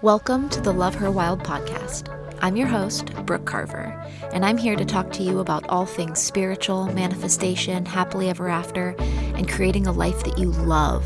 Welcome 0.00 0.48
to 0.50 0.60
the 0.60 0.72
Love 0.72 0.94
Her 0.94 1.10
Wild 1.10 1.42
podcast. 1.42 2.06
I'm 2.40 2.56
your 2.56 2.68
host, 2.68 3.12
Brooke 3.26 3.46
Carver, 3.46 4.00
and 4.32 4.44
I'm 4.44 4.56
here 4.56 4.76
to 4.76 4.84
talk 4.84 5.10
to 5.14 5.24
you 5.24 5.40
about 5.40 5.68
all 5.68 5.86
things 5.86 6.20
spiritual, 6.20 6.86
manifestation, 6.94 7.84
happily 7.84 8.28
ever 8.28 8.48
after, 8.48 8.94
and 9.00 9.50
creating 9.50 9.88
a 9.88 9.92
life 9.92 10.22
that 10.22 10.38
you 10.38 10.52
love 10.52 11.04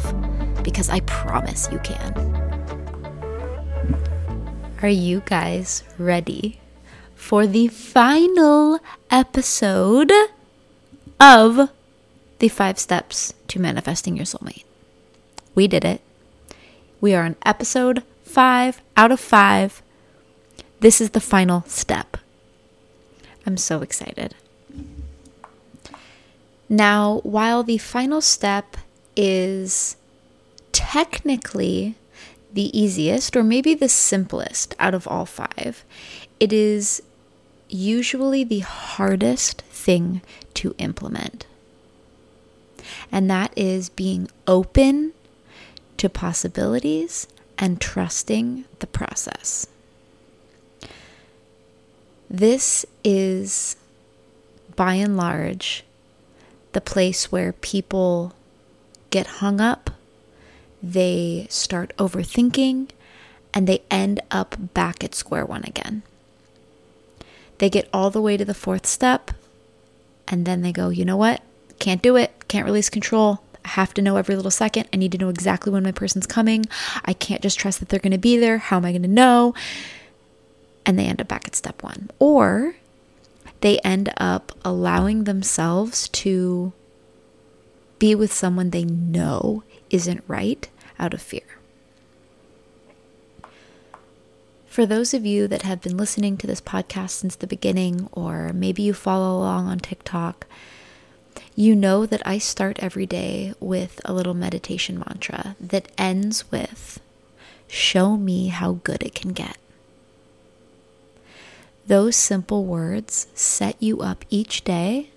because 0.62 0.90
I 0.90 1.00
promise 1.00 1.70
you 1.72 1.78
can. 1.78 2.12
Are 4.82 4.88
you 4.88 5.22
guys 5.24 5.84
ready 5.96 6.60
for 7.14 7.46
the 7.46 7.68
final 7.68 8.78
episode 9.10 10.12
of 11.18 11.70
the 12.40 12.48
five 12.48 12.78
steps 12.78 13.32
to 13.48 13.58
manifesting 13.58 14.18
your 14.18 14.26
soulmate? 14.26 14.64
We 15.54 15.66
did 15.66 15.86
it. 15.86 16.02
We 17.00 17.14
are 17.14 17.24
on 17.24 17.36
episode 17.46 18.02
five 18.32 18.80
out 18.96 19.12
of 19.12 19.20
five. 19.20 19.82
This 20.80 21.00
is 21.00 21.10
the 21.10 21.20
final 21.20 21.64
step. 21.66 22.16
I'm 23.46 23.56
so 23.56 23.82
excited. 23.82 24.34
Now, 26.68 27.20
while 27.22 27.62
the 27.62 27.78
final 27.78 28.22
step 28.22 28.78
is 29.14 29.96
technically 30.72 31.96
the 32.52 32.76
easiest, 32.78 33.36
or 33.36 33.42
maybe 33.42 33.74
the 33.74 33.88
simplest 33.88 34.74
out 34.78 34.94
of 34.94 35.06
all 35.06 35.26
five, 35.26 35.84
it 36.40 36.52
is 36.52 37.02
usually 37.68 38.44
the 38.44 38.60
hardest 38.60 39.60
thing 39.62 40.22
to 40.54 40.74
implement. 40.78 41.46
And 43.10 43.30
that 43.30 43.52
is 43.56 43.90
being 43.90 44.28
open 44.46 45.12
to 45.98 46.08
possibilities 46.08 47.26
and 47.62 47.80
trusting 47.80 48.64
the 48.80 48.86
process. 48.88 49.68
This 52.28 52.84
is, 53.04 53.76
by 54.74 54.94
and 54.94 55.16
large, 55.16 55.84
the 56.72 56.80
place 56.80 57.30
where 57.30 57.52
people 57.52 58.34
get 59.10 59.38
hung 59.38 59.60
up, 59.60 59.90
they 60.82 61.46
start 61.50 61.96
overthinking, 61.98 62.88
and 63.54 63.68
they 63.68 63.82
end 63.92 64.18
up 64.32 64.56
back 64.74 65.04
at 65.04 65.14
square 65.14 65.46
one 65.46 65.62
again. 65.62 66.02
They 67.58 67.70
get 67.70 67.88
all 67.92 68.10
the 68.10 68.20
way 68.20 68.36
to 68.36 68.44
the 68.44 68.54
fourth 68.54 68.86
step, 68.86 69.30
and 70.26 70.44
then 70.44 70.62
they 70.62 70.72
go, 70.72 70.88
you 70.88 71.04
know 71.04 71.16
what? 71.16 71.42
Can't 71.78 72.02
do 72.02 72.16
it. 72.16 72.32
Can't 72.48 72.66
release 72.66 72.90
control. 72.90 73.40
Have 73.64 73.94
to 73.94 74.02
know 74.02 74.16
every 74.16 74.36
little 74.36 74.50
second. 74.50 74.88
I 74.92 74.96
need 74.96 75.12
to 75.12 75.18
know 75.18 75.28
exactly 75.28 75.72
when 75.72 75.82
my 75.82 75.92
person's 75.92 76.26
coming. 76.26 76.66
I 77.04 77.12
can't 77.12 77.42
just 77.42 77.58
trust 77.58 77.80
that 77.80 77.88
they're 77.88 78.00
going 78.00 78.12
to 78.12 78.18
be 78.18 78.36
there. 78.36 78.58
How 78.58 78.76
am 78.76 78.84
I 78.84 78.92
going 78.92 79.02
to 79.02 79.08
know? 79.08 79.54
And 80.84 80.98
they 80.98 81.06
end 81.06 81.20
up 81.20 81.28
back 81.28 81.46
at 81.46 81.54
step 81.54 81.82
one. 81.82 82.10
Or 82.18 82.74
they 83.60 83.78
end 83.78 84.12
up 84.16 84.52
allowing 84.64 85.24
themselves 85.24 86.08
to 86.08 86.72
be 87.98 88.14
with 88.14 88.32
someone 88.32 88.70
they 88.70 88.84
know 88.84 89.62
isn't 89.90 90.24
right 90.26 90.68
out 90.98 91.14
of 91.14 91.22
fear. 91.22 91.42
For 94.66 94.86
those 94.86 95.12
of 95.12 95.26
you 95.26 95.46
that 95.48 95.62
have 95.62 95.82
been 95.82 95.98
listening 95.98 96.38
to 96.38 96.46
this 96.46 96.60
podcast 96.60 97.10
since 97.10 97.36
the 97.36 97.46
beginning, 97.46 98.08
or 98.10 98.52
maybe 98.54 98.82
you 98.82 98.94
follow 98.94 99.38
along 99.38 99.68
on 99.68 99.78
TikTok, 99.78 100.46
you 101.54 101.74
know 101.74 102.06
that 102.06 102.22
I 102.26 102.38
start 102.38 102.78
every 102.80 103.06
day 103.06 103.54
with 103.60 104.00
a 104.04 104.12
little 104.12 104.34
meditation 104.34 104.98
mantra 104.98 105.56
that 105.60 105.90
ends 105.98 106.50
with, 106.50 107.00
Show 107.74 108.18
me 108.18 108.48
how 108.48 108.72
good 108.84 109.02
it 109.02 109.14
can 109.14 109.32
get. 109.32 109.56
Those 111.86 112.16
simple 112.16 112.66
words 112.66 113.28
set 113.34 113.82
you 113.82 114.02
up 114.02 114.26
each 114.28 114.62
day 114.62 115.08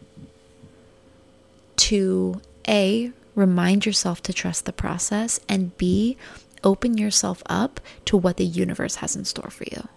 to 1.75 2.40
A, 2.66 3.12
remind 3.35 3.85
yourself 3.85 4.24
to 4.24 4.31
trust 4.31 4.63
the 4.63 4.72
process, 4.72 5.38
and 5.50 5.78
B, 5.78 6.16
open 6.63 6.97
yourself 6.97 7.44
up 7.47 7.81
to 8.06 8.16
what 8.16 8.38
the 8.38 8.45
universe 8.45 8.95
has 8.95 9.18
in 9.18 9.25
store 9.25 9.50
for 9.50 9.66
you. 9.66 9.90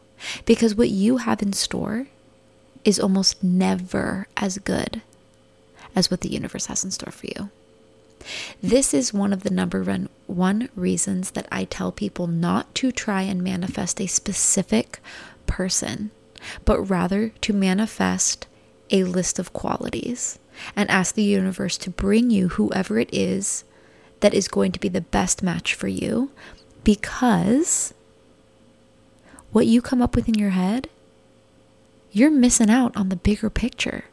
Because 0.45 0.75
what 0.75 0.91
you 0.91 1.19
have 1.19 1.41
in 1.41 1.53
store 1.53 2.09
is 2.85 2.99
almost 2.99 3.41
never 3.41 4.27
as 4.37 4.59
good 4.59 5.01
as 5.99 6.11
what 6.13 6.21
the 6.21 6.33
universe 6.33 6.67
has 6.67 6.85
in 6.85 6.93
store 6.93 7.11
for 7.11 7.27
you. 7.27 7.51
This 8.63 8.95
is 8.95 9.13
one 9.13 9.33
of 9.33 9.43
the 9.43 9.51
number 9.51 10.09
one, 10.27 10.69
reasons 10.77 11.33
that 11.33 11.49
I 11.51 11.65
tell 11.65 11.91
people 11.91 12.29
not 12.29 12.73
to 12.77 12.93
try 12.93 13.23
and 13.23 13.43
manifest 13.43 14.01
a 14.01 14.07
specific 14.07 15.01
person, 15.47 16.13
but 16.65 16.81
rather 16.81 17.31
to 17.41 17.53
manifest 17.53 18.47
a 18.91 19.03
list 19.05 19.41
of 19.41 19.53
qualities 19.53 20.39
and 20.77 20.89
ask 20.89 21.15
the 21.15 21.23
universe 21.23 21.77
to 21.79 21.91
bring 21.91 22.31
you 22.31 22.49
whoever 22.51 22.99
it 22.99 23.11
is 23.13 23.65
that 24.21 24.35
is 24.35 24.47
going 24.47 24.73
to 24.73 24.81
be 24.81 24.89
the 24.89 25.01
best 25.01 25.43
match 25.43 25.75
for 25.75 25.89
you 25.89 26.31
because 26.85 27.93
what 29.51 29.67
you 29.67 29.83
come 29.83 30.01
up 30.01 30.15
with 30.15 30.29
in 30.29 30.35
your 30.35 30.51
head, 30.51 30.89
you're 32.13 32.31
missing 32.31 32.71
out 32.71 32.97
on 32.97 33.09
the 33.09 33.17
bigger 33.17 33.51
picture. 33.51 34.05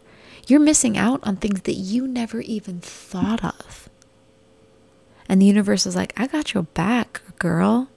You're 0.48 0.60
missing 0.60 0.98
out 0.98 1.20
on 1.24 1.38
things 1.38 1.62
that 1.62 1.74
you 1.74 2.08
never 2.08 2.42
even 2.42 2.80
thought 2.80 3.44
of. 3.44 3.90
And 5.28 5.42
the 5.42 5.46
universe 5.46 5.86
is 5.86 5.96
like, 5.96 6.14
I 6.18 6.28
got 6.28 6.54
your 6.54 6.64
back, 6.64 7.22
girl. 7.40 7.90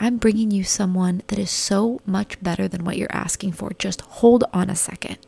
I'm 0.00 0.16
bringing 0.16 0.50
you 0.50 0.64
someone 0.64 1.22
that 1.28 1.38
is 1.38 1.50
so 1.50 2.00
much 2.04 2.42
better 2.42 2.66
than 2.66 2.84
what 2.84 2.98
you're 2.98 3.06
asking 3.12 3.52
for. 3.52 3.72
Just 3.78 4.00
hold 4.02 4.44
on 4.52 4.68
a 4.68 4.76
second. 4.76 5.18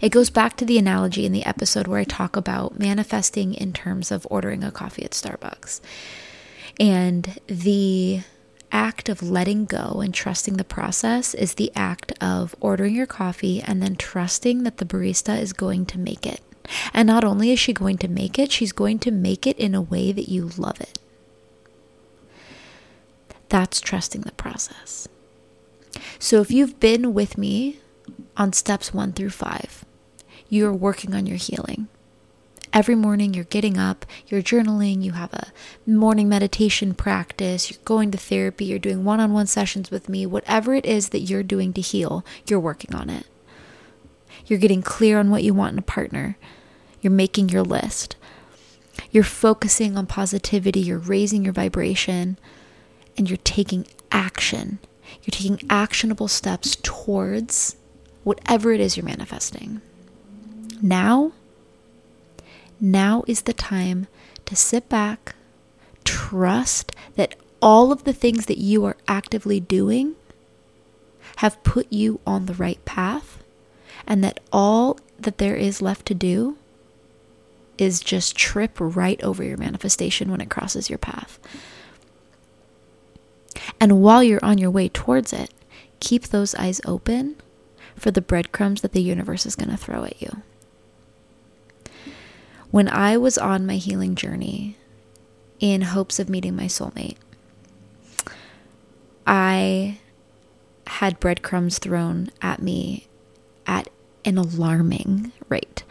It 0.00 0.10
goes 0.10 0.30
back 0.30 0.56
to 0.58 0.64
the 0.64 0.78
analogy 0.78 1.24
in 1.24 1.32
the 1.32 1.44
episode 1.44 1.86
where 1.86 2.00
I 2.00 2.04
talk 2.04 2.36
about 2.36 2.78
manifesting 2.78 3.54
in 3.54 3.72
terms 3.72 4.10
of 4.10 4.26
ordering 4.30 4.64
a 4.64 4.70
coffee 4.70 5.04
at 5.04 5.12
Starbucks. 5.12 5.80
And 6.78 7.38
the 7.46 8.22
act 8.72 9.08
of 9.08 9.22
letting 9.22 9.66
go 9.66 10.00
and 10.00 10.12
trusting 10.14 10.56
the 10.56 10.64
process 10.64 11.34
is 11.34 11.54
the 11.54 11.70
act 11.76 12.12
of 12.20 12.56
ordering 12.60 12.94
your 12.94 13.06
coffee 13.06 13.62
and 13.62 13.82
then 13.82 13.94
trusting 13.94 14.62
that 14.62 14.78
the 14.78 14.84
barista 14.84 15.38
is 15.38 15.52
going 15.52 15.86
to 15.86 15.98
make 15.98 16.26
it. 16.26 16.40
And 16.94 17.06
not 17.06 17.24
only 17.24 17.50
is 17.50 17.58
she 17.58 17.72
going 17.72 17.98
to 17.98 18.08
make 18.08 18.38
it, 18.38 18.50
she's 18.50 18.72
going 18.72 18.98
to 19.00 19.10
make 19.10 19.46
it 19.46 19.58
in 19.58 19.74
a 19.74 19.82
way 19.82 20.12
that 20.12 20.28
you 20.28 20.50
love 20.56 20.80
it. 20.80 20.98
That's 23.48 23.80
trusting 23.80 24.22
the 24.22 24.32
process. 24.32 25.08
So 26.18 26.40
if 26.40 26.50
you've 26.50 26.80
been 26.80 27.12
with 27.12 27.36
me 27.36 27.80
on 28.36 28.52
steps 28.52 28.94
one 28.94 29.12
through 29.12 29.30
five, 29.30 29.84
you're 30.48 30.72
working 30.72 31.14
on 31.14 31.26
your 31.26 31.36
healing. 31.36 31.88
Every 32.72 32.94
morning 32.94 33.34
you're 33.34 33.44
getting 33.44 33.76
up, 33.76 34.06
you're 34.26 34.40
journaling, 34.40 35.02
you 35.02 35.12
have 35.12 35.32
a 35.34 35.52
morning 35.86 36.28
meditation 36.28 36.94
practice, 36.94 37.70
you're 37.70 37.80
going 37.84 38.10
to 38.12 38.18
therapy, 38.18 38.64
you're 38.64 38.78
doing 38.78 39.04
one 39.04 39.20
on 39.20 39.34
one 39.34 39.46
sessions 39.46 39.90
with 39.90 40.08
me, 40.08 40.24
whatever 40.24 40.74
it 40.74 40.86
is 40.86 41.10
that 41.10 41.20
you're 41.20 41.42
doing 41.42 41.74
to 41.74 41.82
heal, 41.82 42.24
you're 42.46 42.58
working 42.58 42.94
on 42.94 43.10
it. 43.10 43.26
You're 44.46 44.58
getting 44.58 44.82
clear 44.82 45.18
on 45.18 45.30
what 45.30 45.42
you 45.42 45.52
want 45.52 45.74
in 45.74 45.78
a 45.78 45.82
partner, 45.82 46.38
you're 47.02 47.12
making 47.12 47.50
your 47.50 47.62
list, 47.62 48.16
you're 49.10 49.22
focusing 49.22 49.98
on 49.98 50.06
positivity, 50.06 50.80
you're 50.80 50.98
raising 50.98 51.44
your 51.44 51.52
vibration, 51.52 52.38
and 53.18 53.28
you're 53.28 53.38
taking 53.44 53.86
action. 54.10 54.78
You're 55.22 55.32
taking 55.32 55.60
actionable 55.68 56.28
steps 56.28 56.76
towards 56.82 57.76
whatever 58.24 58.72
it 58.72 58.80
is 58.80 58.96
you're 58.96 59.04
manifesting. 59.04 59.82
Now, 60.80 61.32
now 62.82 63.22
is 63.26 63.42
the 63.42 63.52
time 63.52 64.08
to 64.44 64.56
sit 64.56 64.88
back, 64.88 65.34
trust 66.04 66.92
that 67.14 67.36
all 67.62 67.92
of 67.92 68.04
the 68.04 68.12
things 68.12 68.46
that 68.46 68.58
you 68.58 68.84
are 68.84 68.96
actively 69.06 69.60
doing 69.60 70.16
have 71.36 71.62
put 71.62 71.86
you 71.90 72.20
on 72.26 72.46
the 72.46 72.54
right 72.54 72.84
path, 72.84 73.42
and 74.06 74.22
that 74.24 74.40
all 74.52 74.98
that 75.18 75.38
there 75.38 75.54
is 75.54 75.80
left 75.80 76.04
to 76.06 76.14
do 76.14 76.58
is 77.78 78.00
just 78.00 78.36
trip 78.36 78.72
right 78.78 79.22
over 79.22 79.42
your 79.42 79.56
manifestation 79.56 80.30
when 80.30 80.40
it 80.40 80.50
crosses 80.50 80.90
your 80.90 80.98
path. 80.98 81.38
And 83.80 84.02
while 84.02 84.22
you're 84.22 84.44
on 84.44 84.58
your 84.58 84.70
way 84.70 84.88
towards 84.88 85.32
it, 85.32 85.52
keep 86.00 86.24
those 86.24 86.54
eyes 86.56 86.80
open 86.84 87.36
for 87.96 88.10
the 88.10 88.20
breadcrumbs 88.20 88.80
that 88.82 88.92
the 88.92 89.02
universe 89.02 89.46
is 89.46 89.56
going 89.56 89.70
to 89.70 89.76
throw 89.76 90.04
at 90.04 90.20
you. 90.20 90.42
When 92.72 92.88
I 92.88 93.18
was 93.18 93.36
on 93.36 93.66
my 93.66 93.76
healing 93.76 94.14
journey 94.14 94.78
in 95.60 95.82
hopes 95.82 96.18
of 96.18 96.30
meeting 96.30 96.56
my 96.56 96.64
soulmate, 96.64 97.18
I 99.26 99.98
had 100.86 101.20
breadcrumbs 101.20 101.78
thrown 101.78 102.30
at 102.40 102.62
me 102.62 103.08
at 103.66 103.90
an 104.24 104.38
alarming 104.38 105.32
rate. 105.50 105.84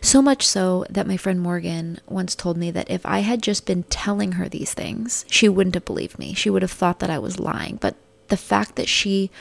So 0.00 0.22
much 0.22 0.46
so 0.46 0.86
that 0.88 1.08
my 1.08 1.16
friend 1.16 1.40
Morgan 1.40 1.98
once 2.06 2.36
told 2.36 2.56
me 2.56 2.70
that 2.70 2.88
if 2.88 3.04
I 3.04 3.18
had 3.20 3.42
just 3.42 3.66
been 3.66 3.82
telling 3.84 4.32
her 4.32 4.48
these 4.48 4.72
things, 4.72 5.24
she 5.28 5.48
wouldn't 5.48 5.74
have 5.74 5.84
believed 5.84 6.20
me. 6.20 6.34
She 6.34 6.50
would 6.50 6.62
have 6.62 6.70
thought 6.70 7.00
that 7.00 7.10
I 7.10 7.18
was 7.18 7.40
lying. 7.40 7.78
But 7.80 7.96
the 8.28 8.36
fact 8.36 8.76
that 8.76 8.88
she 8.88 9.32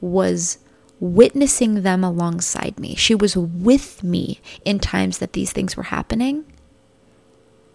was 0.00 0.58
witnessing 1.02 1.82
them 1.82 2.04
alongside 2.04 2.78
me, 2.78 2.94
she 2.94 3.12
was 3.12 3.36
with 3.36 4.04
me 4.04 4.40
in 4.64 4.78
times 4.78 5.18
that 5.18 5.32
these 5.32 5.52
things 5.52 5.76
were 5.76 5.82
happening, 5.82 6.44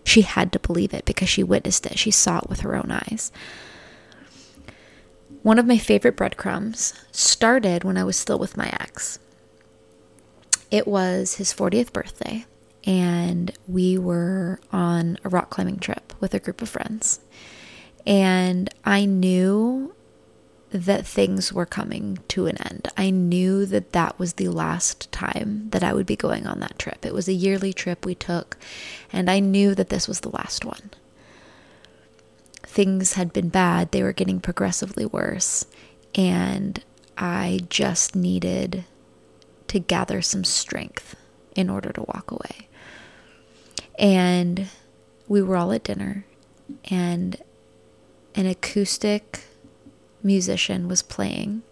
she 0.05 0.21
had 0.21 0.53
to 0.53 0.59
believe 0.59 0.93
it 0.93 1.03
because 1.03 1.27
she 1.27 1.43
witnessed 1.43 1.85
it. 1.85 1.99
She 1.99 2.09
saw 2.09 2.37
it 2.37 2.49
with 2.49 2.61
her 2.61 2.73
own 2.73 2.89
eyes. 2.89 3.33
One 5.43 5.59
of 5.59 5.65
my 5.65 5.77
favorite 5.77 6.15
breadcrumbs 6.15 6.93
started 7.11 7.83
when 7.83 7.97
I 7.97 8.05
was 8.05 8.15
still 8.15 8.39
with 8.39 8.55
my 8.55 8.69
ex. 8.79 9.19
It 10.71 10.87
was 10.87 11.35
his 11.35 11.53
40th 11.53 11.91
birthday, 11.91 12.45
and 12.85 13.51
we 13.67 13.97
were 13.97 14.61
on 14.71 15.17
a 15.25 15.29
rock 15.29 15.49
climbing 15.49 15.79
trip 15.79 16.13
with 16.21 16.33
a 16.33 16.39
group 16.39 16.61
of 16.61 16.69
friends. 16.69 17.19
And 18.05 18.73
I 18.85 19.03
knew 19.03 19.93
that 20.85 21.05
things 21.05 21.51
were 21.51 21.65
coming 21.65 22.19
to 22.27 22.45
an 22.45 22.57
end. 22.61 22.87
I 22.95 23.09
knew 23.09 23.65
that 23.65 23.93
that 23.93 24.19
was 24.19 24.33
the 24.33 24.49
last 24.49 25.11
time 25.11 25.69
that 25.71 25.83
I 25.83 25.93
would 25.93 26.05
be 26.05 26.15
going 26.15 26.45
on 26.45 26.59
that 26.59 26.77
trip. 26.77 27.05
It 27.05 27.13
was 27.13 27.27
a 27.27 27.33
yearly 27.33 27.73
trip 27.73 28.05
we 28.05 28.15
took, 28.15 28.57
and 29.11 29.29
I 29.29 29.39
knew 29.39 29.73
that 29.75 29.89
this 29.89 30.07
was 30.07 30.21
the 30.21 30.29
last 30.29 30.65
one. 30.65 30.91
Things 32.63 33.13
had 33.13 33.33
been 33.33 33.49
bad, 33.49 33.91
they 33.91 34.03
were 34.03 34.13
getting 34.13 34.39
progressively 34.39 35.05
worse, 35.05 35.65
and 36.13 36.83
I 37.17 37.61
just 37.69 38.15
needed 38.15 38.85
to 39.67 39.79
gather 39.79 40.21
some 40.21 40.43
strength 40.43 41.15
in 41.55 41.69
order 41.69 41.91
to 41.91 42.01
walk 42.03 42.29
away. 42.31 42.67
And 43.97 44.67
we 45.27 45.41
were 45.41 45.57
all 45.57 45.71
at 45.71 45.83
dinner, 45.83 46.25
and 46.85 47.41
an 48.35 48.45
acoustic 48.45 49.46
musician 50.27 50.87
was 50.87 51.01
playing, 51.01 51.63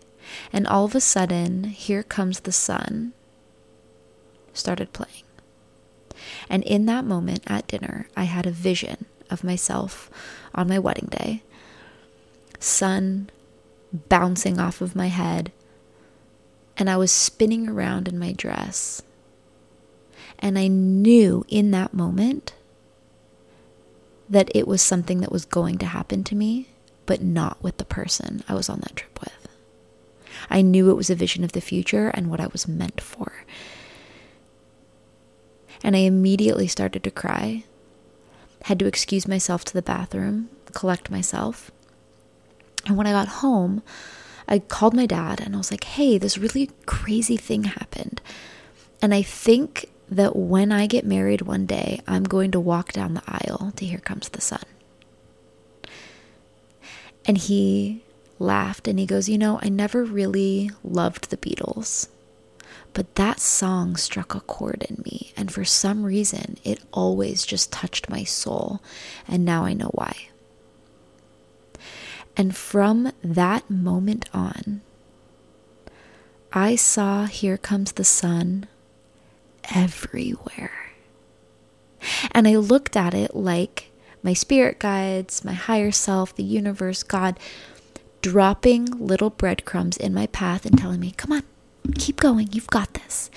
and 0.51 0.65
all 0.65 0.85
of 0.85 0.95
a 0.95 1.01
sudden, 1.01 1.65
Here 1.65 2.01
Comes 2.01 2.39
the 2.39 2.51
Sun. 2.51 3.13
Started 4.53 4.93
playing. 4.93 5.23
And 6.49 6.63
in 6.63 6.85
that 6.87 7.05
moment 7.05 7.43
at 7.45 7.67
dinner, 7.67 8.07
I 8.15 8.23
had 8.23 8.47
a 8.47 8.51
vision 8.51 9.05
of 9.29 9.43
myself 9.43 10.09
on 10.55 10.69
my 10.69 10.79
wedding 10.79 11.09
day, 11.11 11.43
sun 12.59 13.29
bouncing 13.91 14.59
off 14.59 14.81
of 14.81 14.95
my 14.95 15.07
head, 15.07 15.51
and 16.77 16.89
I 16.89 16.97
was 16.97 17.11
spinning 17.11 17.69
around 17.69 18.07
in 18.07 18.17
my 18.17 18.31
dress. 18.31 19.01
And 20.39 20.57
I 20.57 20.67
knew 20.67 21.45
in 21.47 21.71
that 21.71 21.93
moment 21.93 22.53
that 24.29 24.49
it 24.55 24.67
was 24.67 24.81
something 24.81 25.21
that 25.21 25.31
was 25.31 25.45
going 25.45 25.77
to 25.77 25.85
happen 25.85 26.23
to 26.25 26.35
me 26.35 26.69
but 27.05 27.21
not 27.21 27.61
with 27.61 27.77
the 27.77 27.85
person 27.85 28.43
I 28.47 28.53
was 28.53 28.69
on 28.69 28.79
that 28.81 28.95
trip 28.95 29.19
with. 29.19 29.47
I 30.49 30.61
knew 30.61 30.89
it 30.89 30.95
was 30.95 31.09
a 31.09 31.15
vision 31.15 31.43
of 31.43 31.53
the 31.53 31.61
future 31.61 32.09
and 32.09 32.29
what 32.29 32.39
I 32.39 32.47
was 32.47 32.67
meant 32.67 33.01
for. 33.01 33.45
And 35.83 35.95
I 35.95 35.99
immediately 35.99 36.67
started 36.67 37.03
to 37.03 37.11
cry, 37.11 37.63
had 38.63 38.79
to 38.79 38.87
excuse 38.87 39.27
myself 39.27 39.63
to 39.65 39.73
the 39.73 39.81
bathroom, 39.81 40.49
collect 40.73 41.11
myself. 41.11 41.71
And 42.85 42.97
when 42.97 43.07
I 43.07 43.11
got 43.11 43.27
home, 43.27 43.81
I 44.47 44.59
called 44.59 44.93
my 44.93 45.05
dad 45.05 45.41
and 45.41 45.55
I 45.55 45.57
was 45.57 45.71
like, 45.71 45.83
hey, 45.83 46.17
this 46.17 46.37
really 46.37 46.69
crazy 46.85 47.37
thing 47.37 47.65
happened. 47.65 48.21
And 49.01 49.13
I 49.13 49.21
think 49.21 49.89
that 50.09 50.35
when 50.35 50.71
I 50.71 50.85
get 50.87 51.05
married 51.05 51.41
one 51.41 51.65
day, 51.65 52.01
I'm 52.07 52.23
going 52.23 52.51
to 52.51 52.59
walk 52.59 52.93
down 52.93 53.15
the 53.15 53.23
aisle 53.27 53.73
to 53.75 53.85
Here 53.85 53.99
Comes 53.99 54.29
the 54.29 54.41
Sun. 54.41 54.61
And 57.27 57.37
he 57.37 58.03
laughed 58.39 58.87
and 58.87 58.99
he 58.99 59.05
goes, 59.05 59.29
You 59.29 59.37
know, 59.37 59.59
I 59.61 59.69
never 59.69 60.03
really 60.03 60.71
loved 60.83 61.29
the 61.29 61.37
Beatles, 61.37 62.07
but 62.93 63.15
that 63.15 63.39
song 63.39 63.95
struck 63.95 64.35
a 64.35 64.39
chord 64.41 64.85
in 64.89 65.01
me. 65.03 65.33
And 65.35 65.51
for 65.51 65.65
some 65.65 66.03
reason, 66.03 66.57
it 66.63 66.81
always 66.91 67.45
just 67.45 67.71
touched 67.71 68.09
my 68.09 68.23
soul. 68.23 68.81
And 69.27 69.43
now 69.43 69.65
I 69.65 69.73
know 69.73 69.89
why. 69.93 70.29
And 72.37 72.55
from 72.55 73.11
that 73.23 73.69
moment 73.69 74.29
on, 74.33 74.81
I 76.51 76.75
saw 76.75 77.25
Here 77.25 77.57
Comes 77.57 77.93
the 77.93 78.03
Sun 78.03 78.67
everywhere. 79.73 80.91
And 82.31 82.47
I 82.47 82.55
looked 82.57 82.95
at 82.95 83.13
it 83.13 83.35
like 83.35 83.91
my 84.25 84.33
spirit 84.33 84.79
guides, 84.79 85.45
my 85.45 85.53
higher 85.53 85.91
self, 85.91 86.35
the 86.35 86.43
universe, 86.43 87.03
God, 87.03 87.39
dropping 88.23 88.85
little 88.85 89.29
breadcrumbs 89.29 89.97
in 89.97 90.15
my 90.15 90.25
path 90.25 90.65
and 90.65 90.75
telling 90.75 90.99
me, 90.99 91.11
come 91.11 91.31
on, 91.31 91.43
keep 91.93 92.19
going. 92.19 92.49
You've 92.51 92.67
got 92.67 92.95
this. 92.95 93.29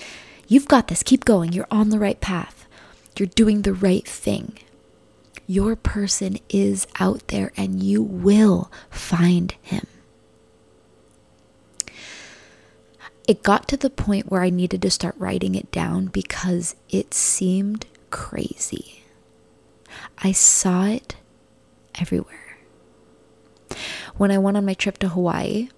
You've 0.47 0.67
got 0.67 0.87
this. 0.87 1.03
Keep 1.03 1.25
going. 1.25 1.53
You're 1.53 1.67
on 1.69 1.89
the 1.89 1.99
right 1.99 2.19
path. 2.19 2.65
You're 3.15 3.27
doing 3.27 3.61
the 3.61 3.73
right 3.73 4.05
thing. 4.07 4.57
Your 5.45 5.75
person 5.75 6.39
is 6.49 6.87
out 6.99 7.27
there 7.27 7.51
and 7.55 7.83
you 7.83 8.01
will 8.01 8.71
find 8.89 9.53
him. 9.61 9.85
It 13.27 13.43
got 13.43 13.67
to 13.67 13.77
the 13.77 13.91
point 13.91 14.31
where 14.31 14.41
I 14.41 14.49
needed 14.49 14.81
to 14.81 14.89
start 14.89 15.13
writing 15.19 15.53
it 15.53 15.71
down 15.71 16.07
because 16.07 16.75
it 16.89 17.13
seemed 17.13 17.85
crazy. 18.09 18.98
I 20.17 20.31
saw 20.31 20.85
it 20.85 21.15
everywhere. 21.99 22.57
When 24.17 24.31
I 24.31 24.37
went 24.37 24.57
on 24.57 24.65
my 24.65 24.73
trip 24.73 24.97
to 24.99 25.09
Hawaii, 25.09 25.69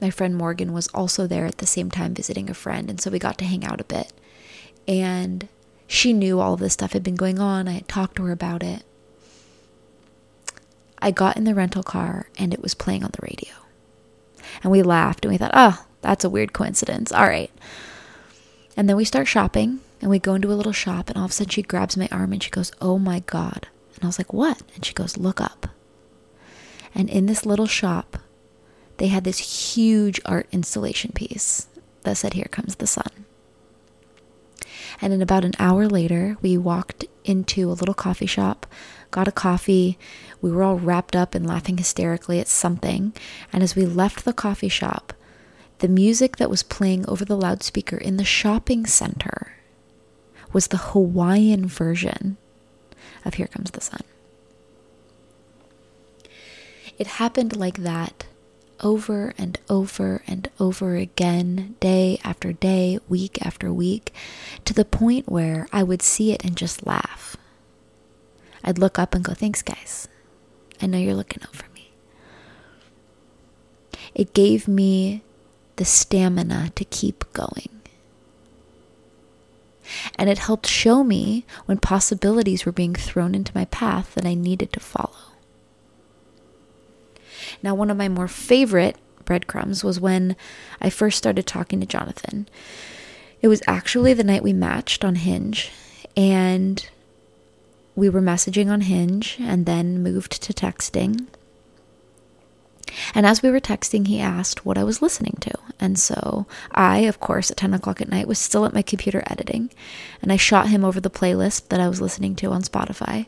my 0.00 0.10
friend 0.10 0.36
Morgan 0.36 0.72
was 0.72 0.88
also 0.88 1.26
there 1.26 1.46
at 1.46 1.58
the 1.58 1.66
same 1.66 1.90
time 1.90 2.14
visiting 2.14 2.48
a 2.48 2.54
friend, 2.54 2.88
and 2.88 3.00
so 3.00 3.10
we 3.10 3.18
got 3.18 3.36
to 3.38 3.44
hang 3.44 3.64
out 3.64 3.80
a 3.80 3.84
bit. 3.84 4.12
And 4.86 5.48
she 5.86 6.12
knew 6.12 6.40
all 6.40 6.54
of 6.54 6.60
this 6.60 6.74
stuff 6.74 6.92
had 6.92 7.02
been 7.02 7.16
going 7.16 7.38
on. 7.38 7.66
I 7.66 7.72
had 7.72 7.88
talked 7.88 8.16
to 8.16 8.24
her 8.24 8.32
about 8.32 8.62
it. 8.62 8.84
I 11.02 11.10
got 11.10 11.36
in 11.36 11.44
the 11.44 11.54
rental 11.54 11.82
car 11.82 12.28
and 12.38 12.54
it 12.54 12.62
was 12.62 12.74
playing 12.74 13.02
on 13.02 13.10
the 13.12 13.22
radio. 13.22 13.52
And 14.62 14.70
we 14.70 14.82
laughed 14.82 15.24
and 15.24 15.32
we 15.32 15.38
thought, 15.38 15.50
oh, 15.52 15.84
that's 16.00 16.24
a 16.24 16.30
weird 16.30 16.52
coincidence. 16.52 17.10
All 17.10 17.26
right. 17.26 17.50
And 18.76 18.88
then 18.88 18.96
we 18.96 19.04
start 19.04 19.26
shopping 19.26 19.80
and 20.00 20.10
we 20.10 20.18
go 20.18 20.34
into 20.34 20.52
a 20.52 20.54
little 20.54 20.72
shop, 20.72 21.08
and 21.08 21.18
all 21.18 21.26
of 21.26 21.30
a 21.30 21.34
sudden 21.34 21.50
she 21.50 21.62
grabs 21.62 21.96
my 21.96 22.08
arm 22.10 22.32
and 22.32 22.42
she 22.42 22.50
goes, 22.50 22.72
Oh 22.80 22.98
my 22.98 23.20
God. 23.20 23.68
And 23.94 24.04
I 24.04 24.06
was 24.06 24.18
like, 24.18 24.32
What? 24.32 24.62
And 24.74 24.84
she 24.84 24.94
goes, 24.94 25.16
Look 25.18 25.40
up. 25.40 25.68
And 26.94 27.08
in 27.10 27.26
this 27.26 27.46
little 27.46 27.66
shop, 27.66 28.18
they 28.96 29.08
had 29.08 29.24
this 29.24 29.74
huge 29.74 30.20
art 30.24 30.46
installation 30.52 31.12
piece 31.12 31.68
that 32.02 32.16
said, 32.16 32.32
Here 32.32 32.48
comes 32.50 32.76
the 32.76 32.86
sun. 32.86 33.26
And 35.00 35.12
then 35.12 35.22
about 35.22 35.44
an 35.44 35.52
hour 35.58 35.86
later, 35.86 36.36
we 36.42 36.56
walked 36.56 37.04
into 37.24 37.70
a 37.70 37.72
little 37.72 37.94
coffee 37.94 38.26
shop, 38.26 38.66
got 39.10 39.28
a 39.28 39.32
coffee. 39.32 39.98
We 40.40 40.50
were 40.50 40.62
all 40.62 40.78
wrapped 40.78 41.14
up 41.14 41.34
and 41.34 41.46
laughing 41.46 41.78
hysterically 41.78 42.40
at 42.40 42.48
something. 42.48 43.12
And 43.52 43.62
as 43.62 43.76
we 43.76 43.84
left 43.84 44.24
the 44.24 44.32
coffee 44.32 44.68
shop, 44.68 45.12
the 45.78 45.88
music 45.88 46.36
that 46.36 46.50
was 46.50 46.62
playing 46.62 47.08
over 47.08 47.24
the 47.24 47.36
loudspeaker 47.36 47.96
in 47.96 48.16
the 48.16 48.24
shopping 48.24 48.86
center 48.86 49.59
was 50.52 50.68
the 50.68 50.76
Hawaiian 50.76 51.66
version 51.66 52.36
of 53.24 53.34
Here 53.34 53.46
Comes 53.46 53.70
the 53.70 53.80
Sun. 53.80 54.02
It 56.98 57.06
happened 57.06 57.56
like 57.56 57.78
that 57.78 58.26
over 58.80 59.32
and 59.38 59.58
over 59.68 60.22
and 60.26 60.48
over 60.58 60.96
again, 60.96 61.76
day 61.80 62.18
after 62.24 62.52
day, 62.52 62.98
week 63.08 63.44
after 63.44 63.72
week, 63.72 64.12
to 64.64 64.74
the 64.74 64.84
point 64.84 65.28
where 65.28 65.66
I 65.72 65.82
would 65.82 66.02
see 66.02 66.32
it 66.32 66.44
and 66.44 66.56
just 66.56 66.86
laugh. 66.86 67.36
I'd 68.64 68.78
look 68.78 68.98
up 68.98 69.14
and 69.14 69.24
go, 69.24 69.32
Thanks, 69.34 69.62
guys. 69.62 70.08
I 70.82 70.86
know 70.86 70.98
you're 70.98 71.14
looking 71.14 71.42
out 71.42 71.54
for 71.54 71.70
me. 71.72 71.90
It 74.14 74.34
gave 74.34 74.66
me 74.66 75.22
the 75.76 75.84
stamina 75.84 76.72
to 76.74 76.84
keep 76.84 77.30
going. 77.32 77.79
And 80.16 80.28
it 80.28 80.38
helped 80.38 80.66
show 80.66 81.02
me 81.04 81.44
when 81.66 81.78
possibilities 81.78 82.64
were 82.64 82.72
being 82.72 82.94
thrown 82.94 83.34
into 83.34 83.52
my 83.54 83.64
path 83.66 84.14
that 84.14 84.26
I 84.26 84.34
needed 84.34 84.72
to 84.72 84.80
follow. 84.80 85.16
Now, 87.62 87.74
one 87.74 87.90
of 87.90 87.96
my 87.96 88.08
more 88.08 88.28
favorite 88.28 88.96
breadcrumbs 89.24 89.84
was 89.84 90.00
when 90.00 90.36
I 90.80 90.90
first 90.90 91.18
started 91.18 91.46
talking 91.46 91.80
to 91.80 91.86
Jonathan. 91.86 92.48
It 93.42 93.48
was 93.48 93.62
actually 93.66 94.12
the 94.14 94.24
night 94.24 94.42
we 94.42 94.52
matched 94.52 95.04
on 95.04 95.14
Hinge, 95.16 95.70
and 96.16 96.86
we 97.94 98.08
were 98.08 98.20
messaging 98.20 98.70
on 98.70 98.82
Hinge 98.82 99.36
and 99.40 99.66
then 99.66 100.02
moved 100.02 100.42
to 100.42 100.52
texting. 100.52 101.26
And 103.14 103.26
as 103.26 103.42
we 103.42 103.50
were 103.50 103.60
texting, 103.60 104.06
he 104.06 104.20
asked 104.20 104.64
what 104.64 104.78
I 104.78 104.84
was 104.84 105.02
listening 105.02 105.36
to. 105.40 105.52
And 105.78 105.98
so 105.98 106.46
I, 106.72 106.98
of 107.00 107.20
course, 107.20 107.50
at 107.50 107.56
10 107.56 107.74
o'clock 107.74 108.00
at 108.00 108.08
night, 108.08 108.28
was 108.28 108.38
still 108.38 108.64
at 108.64 108.74
my 108.74 108.82
computer 108.82 109.22
editing. 109.26 109.70
And 110.22 110.32
I 110.32 110.36
shot 110.36 110.68
him 110.68 110.84
over 110.84 111.00
the 111.00 111.10
playlist 111.10 111.68
that 111.68 111.80
I 111.80 111.88
was 111.88 112.00
listening 112.00 112.34
to 112.36 112.50
on 112.50 112.62
Spotify. 112.62 113.26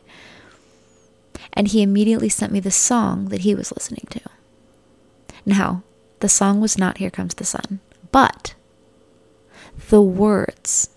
And 1.53 1.67
he 1.67 1.81
immediately 1.81 2.29
sent 2.29 2.51
me 2.51 2.59
the 2.59 2.71
song 2.71 3.29
that 3.29 3.41
he 3.41 3.55
was 3.55 3.71
listening 3.71 4.07
to. 4.11 4.21
Now, 5.45 5.83
the 6.19 6.29
song 6.29 6.61
was 6.61 6.77
not 6.77 6.97
Here 6.97 7.11
Comes 7.11 7.33
the 7.35 7.45
Sun, 7.45 7.79
but 8.11 8.55
the 9.89 10.01
words 10.01 10.89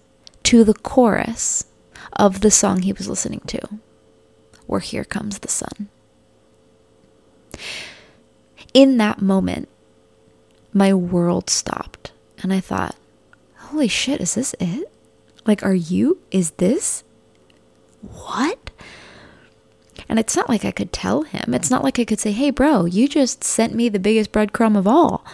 to 0.44 0.62
the 0.62 0.74
chorus 0.74 1.64
of 2.12 2.40
the 2.40 2.50
song 2.50 2.82
he 2.82 2.92
was 2.92 3.08
listening 3.08 3.40
to 3.48 3.60
were 4.66 4.80
Here 4.80 5.04
Comes 5.04 5.40
the 5.40 5.48
Sun. 5.48 5.88
In 8.76 8.98
that 8.98 9.22
moment, 9.22 9.70
my 10.74 10.92
world 10.92 11.48
stopped 11.48 12.12
and 12.42 12.52
I 12.52 12.60
thought, 12.60 12.94
holy 13.54 13.88
shit, 13.88 14.20
is 14.20 14.34
this 14.34 14.54
it? 14.60 14.92
Like, 15.46 15.62
are 15.62 15.72
you? 15.72 16.18
Is 16.30 16.50
this? 16.50 17.02
What? 18.02 18.68
And 20.10 20.18
it's 20.18 20.36
not 20.36 20.50
like 20.50 20.66
I 20.66 20.72
could 20.72 20.92
tell 20.92 21.22
him. 21.22 21.54
It's 21.54 21.70
not 21.70 21.84
like 21.84 21.98
I 21.98 22.04
could 22.04 22.20
say, 22.20 22.32
hey, 22.32 22.50
bro, 22.50 22.84
you 22.84 23.08
just 23.08 23.42
sent 23.42 23.74
me 23.74 23.88
the 23.88 23.98
biggest 23.98 24.30
breadcrumb 24.30 24.76
of 24.76 24.86
all. 24.86 25.24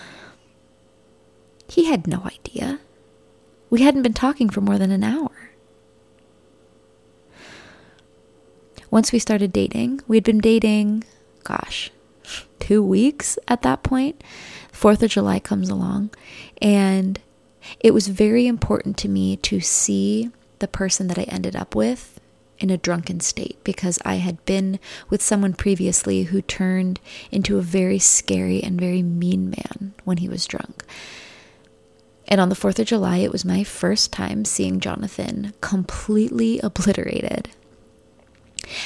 He 1.67 1.87
had 1.87 2.07
no 2.07 2.23
idea. 2.25 2.79
We 3.71 3.83
hadn't 3.83 4.03
been 4.03 4.15
talking 4.15 4.51
for 4.51 4.61
more 4.61 4.79
than 4.79 4.93
an 4.93 5.03
hour. 5.03 5.51
Once 8.89 9.11
we 9.11 9.19
started 9.19 9.53
dating, 9.53 10.01
we 10.07 10.17
had 10.17 10.23
been 10.23 10.39
dating, 10.39 11.03
gosh, 11.43 11.91
two 12.63 12.83
weeks 12.83 13.39
at 13.49 13.63
that 13.63 13.83
point. 13.83 14.23
Fourth 14.71 15.03
of 15.03 15.11
July 15.11 15.41
comes 15.41 15.69
along, 15.69 16.11
and 16.61 17.21
it 17.81 17.93
was 17.93 18.07
very 18.07 18.47
important 18.47 18.97
to 18.99 19.09
me 19.09 19.37
to 19.39 19.61
see 19.61 20.31
the 20.61 20.69
person 20.69 21.09
that 21.09 21.19
I 21.19 21.25
ended 21.25 21.57
up 21.57 21.75
with 21.75 22.21
in 22.59 22.71
a 22.71 22.77
drunken 22.77 23.19
state 23.19 23.59
because 23.65 23.99
I 24.05 24.17
had 24.17 24.45
been 24.45 24.79
with 25.11 25.21
someone 25.21 25.55
previously 25.55 26.25
who 26.25 26.41
turned 26.41 27.01
into 27.33 27.59
a 27.59 27.63
very 27.63 27.99
scary 27.99 28.63
and 28.63 28.81
very 28.81 29.03
mean 29.03 29.51
man 29.51 29.95
when 30.05 30.19
he 30.19 30.29
was 30.29 30.47
drunk. 30.47 30.85
And 32.29 32.41
on 32.41 32.49
the 32.49 32.55
4th 32.55 32.79
of 32.79 32.87
July, 32.87 33.17
it 33.19 33.33
was 33.33 33.45
my 33.45 33.65
first 33.65 34.13
time 34.13 34.45
seeing 34.45 34.79
Jonathan 34.79 35.53
completely 35.61 36.61
obliterated. 36.61 37.51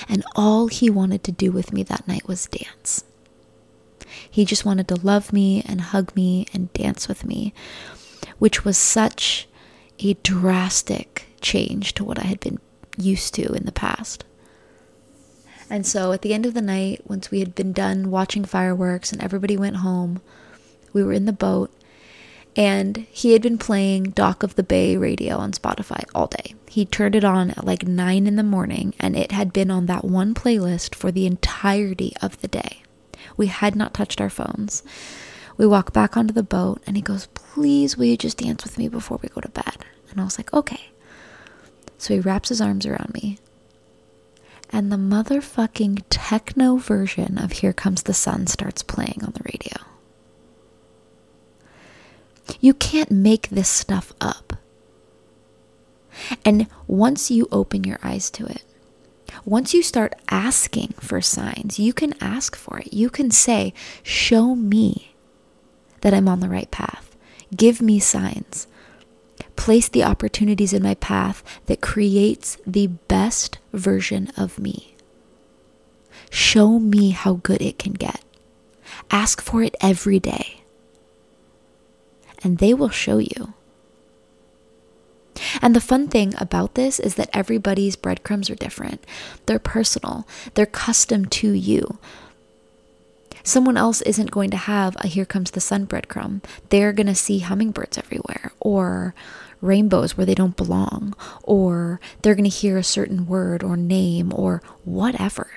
And 0.09 0.25
all 0.35 0.68
he 0.68 0.88
wanted 0.88 1.23
to 1.25 1.33
do 1.33 1.52
with 1.52 1.75
me 1.75 1.83
that 1.83 2.09
night 2.09 2.26
was 2.26 2.47
dance. 2.47 3.04
He 4.36 4.44
just 4.44 4.66
wanted 4.66 4.86
to 4.88 4.96
love 4.96 5.32
me 5.32 5.62
and 5.64 5.80
hug 5.80 6.14
me 6.14 6.44
and 6.52 6.70
dance 6.74 7.08
with 7.08 7.24
me, 7.24 7.54
which 8.38 8.66
was 8.66 8.76
such 8.76 9.48
a 9.98 10.12
drastic 10.12 11.28
change 11.40 11.94
to 11.94 12.04
what 12.04 12.18
I 12.18 12.24
had 12.24 12.40
been 12.40 12.58
used 12.98 13.32
to 13.36 13.50
in 13.54 13.64
the 13.64 13.72
past. 13.72 14.26
And 15.70 15.86
so 15.86 16.12
at 16.12 16.20
the 16.20 16.34
end 16.34 16.44
of 16.44 16.52
the 16.52 16.60
night, 16.60 17.00
once 17.06 17.30
we 17.30 17.40
had 17.40 17.54
been 17.54 17.72
done 17.72 18.10
watching 18.10 18.44
fireworks 18.44 19.10
and 19.10 19.22
everybody 19.22 19.56
went 19.56 19.76
home, 19.76 20.20
we 20.92 21.02
were 21.02 21.14
in 21.14 21.24
the 21.24 21.32
boat 21.32 21.72
and 22.54 23.06
he 23.10 23.32
had 23.32 23.40
been 23.40 23.56
playing 23.56 24.10
Dock 24.10 24.42
of 24.42 24.54
the 24.56 24.62
Bay 24.62 24.98
radio 24.98 25.38
on 25.38 25.52
Spotify 25.52 26.04
all 26.14 26.26
day. 26.26 26.54
He 26.68 26.84
turned 26.84 27.14
it 27.14 27.24
on 27.24 27.52
at 27.52 27.64
like 27.64 27.88
9 27.88 28.26
in 28.26 28.36
the 28.36 28.42
morning 28.42 28.92
and 29.00 29.16
it 29.16 29.32
had 29.32 29.54
been 29.54 29.70
on 29.70 29.86
that 29.86 30.04
one 30.04 30.34
playlist 30.34 30.94
for 30.94 31.10
the 31.10 31.24
entirety 31.24 32.12
of 32.20 32.38
the 32.42 32.48
day. 32.48 32.82
We 33.36 33.46
had 33.46 33.76
not 33.76 33.94
touched 33.94 34.20
our 34.20 34.30
phones. 34.30 34.82
We 35.56 35.66
walk 35.66 35.92
back 35.92 36.16
onto 36.16 36.34
the 36.34 36.42
boat 36.42 36.82
and 36.86 36.96
he 36.96 37.02
goes, 37.02 37.26
Please, 37.34 37.96
will 37.96 38.04
you 38.06 38.16
just 38.16 38.38
dance 38.38 38.64
with 38.64 38.78
me 38.78 38.88
before 38.88 39.18
we 39.22 39.28
go 39.28 39.40
to 39.40 39.48
bed? 39.48 39.84
And 40.10 40.20
I 40.20 40.24
was 40.24 40.38
like, 40.38 40.52
Okay. 40.52 40.90
So 41.98 42.14
he 42.14 42.20
wraps 42.20 42.50
his 42.50 42.60
arms 42.60 42.86
around 42.86 43.14
me. 43.14 43.38
And 44.70 44.90
the 44.92 44.96
motherfucking 44.96 46.02
techno 46.10 46.76
version 46.76 47.38
of 47.38 47.52
Here 47.52 47.72
Comes 47.72 48.02
the 48.02 48.12
Sun 48.14 48.48
starts 48.48 48.82
playing 48.82 49.20
on 49.24 49.32
the 49.32 49.44
radio. 49.44 49.86
You 52.60 52.74
can't 52.74 53.10
make 53.10 53.48
this 53.48 53.68
stuff 53.68 54.12
up. 54.20 54.54
And 56.44 56.66
once 56.86 57.30
you 57.30 57.48
open 57.52 57.84
your 57.84 57.98
eyes 58.02 58.30
to 58.32 58.46
it, 58.46 58.64
once 59.44 59.74
you 59.74 59.82
start 59.82 60.14
asking 60.28 60.94
for 61.00 61.20
signs, 61.20 61.78
you 61.78 61.92
can 61.92 62.14
ask 62.20 62.56
for 62.56 62.78
it. 62.78 62.92
You 62.92 63.10
can 63.10 63.30
say, 63.30 63.74
Show 64.02 64.54
me 64.54 65.14
that 66.00 66.14
I'm 66.14 66.28
on 66.28 66.40
the 66.40 66.48
right 66.48 66.70
path. 66.70 67.16
Give 67.54 67.80
me 67.80 67.98
signs 67.98 68.66
place 69.56 69.88
the 69.88 70.04
opportunities 70.04 70.72
in 70.72 70.82
my 70.82 70.94
path 70.94 71.42
that 71.66 71.80
creates 71.80 72.56
the 72.66 72.86
best 72.86 73.58
version 73.72 74.30
of 74.36 74.58
me. 74.58 74.94
Show 76.30 76.78
me 76.78 77.10
how 77.10 77.34
good 77.42 77.60
it 77.60 77.78
can 77.78 77.94
get. 77.94 78.22
Ask 79.10 79.40
for 79.40 79.62
it 79.62 79.74
every 79.80 80.20
day. 80.20 80.60
And 82.42 82.58
they 82.58 82.74
will 82.74 82.90
show 82.90 83.18
you. 83.18 83.54
And 85.60 85.74
the 85.74 85.80
fun 85.80 86.08
thing 86.08 86.34
about 86.38 86.74
this 86.74 86.98
is 86.98 87.14
that 87.16 87.30
everybody's 87.32 87.96
breadcrumbs 87.96 88.50
are 88.50 88.54
different. 88.54 89.04
They're 89.46 89.58
personal, 89.58 90.26
they're 90.54 90.66
custom 90.66 91.26
to 91.26 91.52
you. 91.52 91.98
Someone 93.42 93.76
else 93.76 94.00
isn't 94.02 94.32
going 94.32 94.50
to 94.50 94.56
have 94.56 94.96
a 94.98 95.06
Here 95.06 95.24
Comes 95.24 95.52
the 95.52 95.60
Sun 95.60 95.86
breadcrumb. 95.86 96.42
They're 96.70 96.92
going 96.92 97.06
to 97.06 97.14
see 97.14 97.38
hummingbirds 97.38 97.96
everywhere 97.96 98.50
or 98.58 99.14
rainbows 99.60 100.16
where 100.16 100.26
they 100.26 100.34
don't 100.34 100.56
belong, 100.56 101.14
or 101.42 102.00
they're 102.22 102.34
going 102.34 102.50
to 102.50 102.50
hear 102.50 102.76
a 102.76 102.82
certain 102.82 103.26
word 103.26 103.62
or 103.62 103.76
name 103.76 104.32
or 104.34 104.62
whatever. 104.84 105.48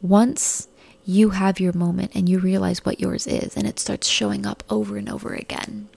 Once 0.00 0.68
you 1.04 1.30
have 1.30 1.60
your 1.60 1.72
moment 1.72 2.12
and 2.14 2.28
you 2.28 2.38
realize 2.38 2.84
what 2.84 3.00
yours 3.00 3.26
is, 3.26 3.56
and 3.56 3.66
it 3.66 3.78
starts 3.78 4.06
showing 4.06 4.46
up 4.46 4.62
over 4.70 4.96
and 4.96 5.08
over 5.08 5.34
again, 5.34 5.88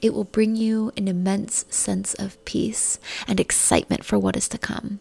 it 0.00 0.14
will 0.14 0.24
bring 0.24 0.56
you 0.56 0.92
an 0.96 1.08
immense 1.08 1.64
sense 1.70 2.14
of 2.14 2.42
peace 2.44 2.98
and 3.26 3.40
excitement 3.40 4.04
for 4.04 4.18
what 4.18 4.36
is 4.36 4.48
to 4.48 4.58
come. 4.58 5.00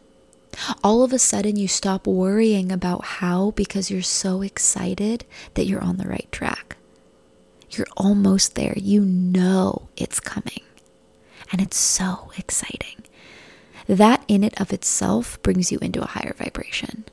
All 0.84 1.04
of 1.04 1.14
a 1.14 1.20
sudden, 1.20 1.56
you 1.56 1.68
stop 1.68 2.06
worrying 2.06 2.72
about 2.72 3.06
how 3.06 3.52
because 3.52 3.90
you're 3.90 4.02
so 4.02 4.42
excited 4.42 5.26
that 5.54 5.66
you're 5.66 5.84
on 5.84 5.98
the 5.98 6.08
right 6.08 6.28
track. 6.32 6.76
You're 7.70 7.88
almost 7.96 8.56
there. 8.56 8.74
You 8.76 9.02
know 9.02 9.88
it's 9.96 10.20
coming. 10.20 10.64
And 11.52 11.62
it's 11.62 11.78
so 11.78 12.32
exciting. 12.38 13.04
That 13.88 14.24
in 14.28 14.44
it 14.44 14.60
of 14.60 14.72
itself 14.74 15.42
brings 15.42 15.72
you 15.72 15.80
into 15.80 16.02
a 16.02 16.08
higher 16.08 16.36
vibration. 16.38 17.06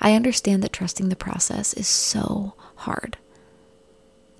I 0.00 0.14
understand 0.14 0.62
that 0.62 0.72
trusting 0.72 1.08
the 1.08 1.16
process 1.16 1.74
is 1.74 1.88
so 1.88 2.54
hard. 2.76 3.16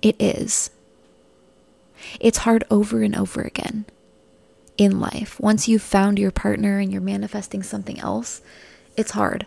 It 0.01 0.15
is. 0.19 0.71
It's 2.19 2.39
hard 2.39 2.63
over 2.71 3.03
and 3.03 3.15
over 3.15 3.41
again 3.41 3.85
in 4.77 4.99
life. 4.99 5.39
Once 5.39 5.67
you've 5.67 5.81
found 5.81 6.17
your 6.17 6.31
partner 6.31 6.79
and 6.79 6.91
you're 6.91 7.01
manifesting 7.01 7.61
something 7.61 7.99
else, 7.99 8.41
it's 8.97 9.11
hard. 9.11 9.45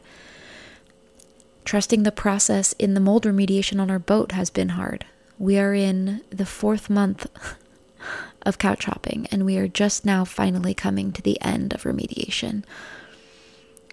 Trusting 1.64 2.02
the 2.02 2.12
process 2.12 2.72
in 2.74 2.94
the 2.94 3.00
mold 3.00 3.24
remediation 3.24 3.80
on 3.80 3.90
our 3.90 3.98
boat 3.98 4.32
has 4.32 4.50
been 4.50 4.70
hard. 4.70 5.06
We 5.38 5.58
are 5.58 5.74
in 5.74 6.22
the 6.30 6.46
fourth 6.46 6.88
month 6.88 7.26
of 8.42 8.58
couch 8.58 8.84
hopping, 8.84 9.26
and 9.32 9.44
we 9.44 9.56
are 9.56 9.66
just 9.66 10.04
now 10.04 10.24
finally 10.24 10.74
coming 10.74 11.10
to 11.12 11.22
the 11.22 11.40
end 11.40 11.72
of 11.74 11.82
remediation. 11.82 12.62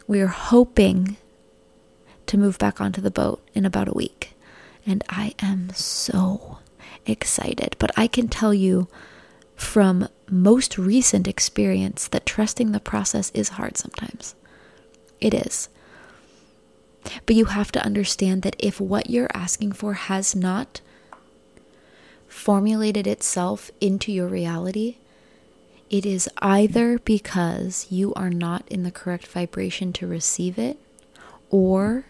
We 0.05 0.19
are 0.21 0.27
hoping 0.27 1.17
to 2.27 2.37
move 2.37 2.57
back 2.59 2.79
onto 2.79 3.01
the 3.01 3.11
boat 3.11 3.41
in 3.53 3.65
about 3.65 3.87
a 3.87 3.93
week, 3.93 4.33
and 4.85 5.03
I 5.09 5.33
am 5.39 5.71
so 5.73 6.59
excited. 7.05 7.75
But 7.79 7.91
I 7.97 8.07
can 8.07 8.27
tell 8.27 8.53
you 8.53 8.87
from 9.55 10.07
most 10.29 10.77
recent 10.77 11.27
experience 11.27 12.07
that 12.07 12.25
trusting 12.25 12.71
the 12.71 12.79
process 12.79 13.31
is 13.33 13.49
hard 13.49 13.77
sometimes. 13.77 14.35
It 15.19 15.33
is. 15.33 15.69
But 17.25 17.35
you 17.35 17.45
have 17.45 17.71
to 17.73 17.85
understand 17.85 18.41
that 18.43 18.55
if 18.59 18.79
what 18.79 19.09
you're 19.09 19.29
asking 19.33 19.73
for 19.73 19.93
has 19.93 20.35
not 20.35 20.81
formulated 22.27 23.07
itself 23.07 23.71
into 23.79 24.11
your 24.11 24.27
reality, 24.27 24.97
it 25.89 26.05
is 26.05 26.29
either 26.41 26.99
because 26.99 27.87
you 27.89 28.13
are 28.13 28.29
not 28.29 28.67
in 28.69 28.83
the 28.83 28.91
correct 28.91 29.27
vibration 29.27 29.91
to 29.93 30.07
receive 30.07 30.57
it, 30.57 30.79
or 31.49 32.05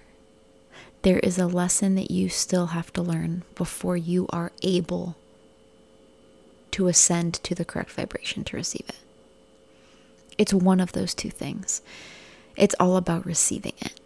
there 1.04 1.20
is 1.20 1.38
a 1.38 1.48
lesson 1.48 1.96
that 1.96 2.12
you 2.12 2.30
still 2.30 2.68
have 2.68 2.92
to 2.94 3.02
learn 3.02 3.44
before 3.56 3.98
you 3.98 4.28
are 4.30 4.52
able 4.62 5.16
to 6.72 6.88
ascend 6.88 7.36
to 7.36 7.56
the 7.56 7.66
correct 7.66 7.92
vibration 7.92 8.44
to 8.46 8.58
receive 8.58 8.86
it. 8.88 9.00
It's 10.38 10.54
one 10.54 10.80
of 10.80 10.94
those 10.94 11.14
two 11.14 11.30
things. 11.30 11.82
It's 12.56 12.76
all 12.80 12.98
about 12.98 13.26
receiving 13.26 13.74
it. 13.82 14.00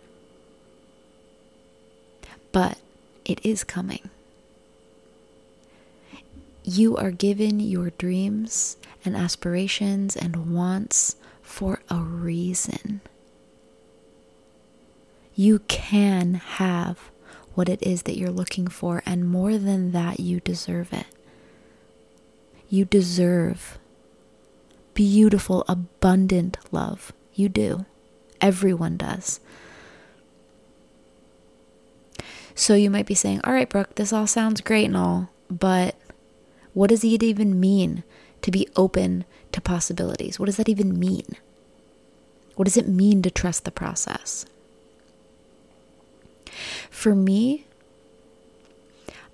but 2.52 2.78
it 3.26 3.46
is 3.46 3.64
coming. 3.66 4.10
You 6.64 6.96
are 6.96 7.12
given 7.12 7.60
your 7.60 7.90
dreams 7.92 8.78
and 9.04 9.16
aspirations 9.16 10.16
and 10.16 10.54
wants 10.54 11.18
for 11.42 11.82
a 11.90 11.98
reason. 11.98 13.02
You 15.36 15.60
can 15.68 16.36
have 16.36 17.12
what 17.54 17.70
it 17.70 17.84
is 17.84 18.04
that 18.04 18.18
you're 18.18 18.30
looking 18.30 18.68
for, 18.68 19.04
and 19.06 19.30
more 19.30 19.58
than 19.58 19.92
that, 19.92 20.20
you 20.20 20.40
deserve 20.40 20.94
it. 20.94 21.06
You 22.70 22.86
deserve 22.86 23.78
beautiful, 24.94 25.64
abundant 25.68 26.58
love. 26.72 27.14
You 27.34 27.50
do. 27.50 27.86
Everyone 28.42 28.98
does. 28.98 29.40
So 32.56 32.74
you 32.74 32.90
might 32.90 33.06
be 33.06 33.14
saying, 33.14 33.42
All 33.44 33.54
right, 33.54 33.70
Brooke, 33.70 33.96
this 33.96 34.14
all 34.14 34.28
sounds 34.28 34.62
great 34.62 34.86
and 34.86 34.98
all, 34.98 35.30
but 35.50 35.96
what 36.74 36.90
does 36.90 37.04
it 37.04 37.22
even 37.22 37.60
mean 37.60 38.04
to 38.42 38.52
be 38.52 38.68
open 38.76 39.26
to 39.52 39.62
possibilities? 39.62 40.40
What 40.40 40.46
does 40.46 40.58
that 40.58 40.70
even 40.70 40.98
mean? 40.98 41.26
What 42.56 42.66
does 42.66 42.78
it 42.78 42.88
mean 42.88 43.22
to 43.22 43.32
trust 43.32 43.66
the 43.66 43.72
process? 43.72 44.46
For 46.90 47.16
me, 47.16 47.66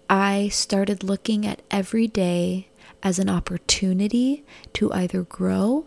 I 0.09 0.49
started 0.49 1.03
looking 1.03 1.45
at 1.45 1.61
every 1.71 2.07
day 2.07 2.67
as 3.03 3.17
an 3.19 3.29
opportunity 3.29 4.43
to 4.73 4.91
either 4.93 5.23
grow 5.23 5.85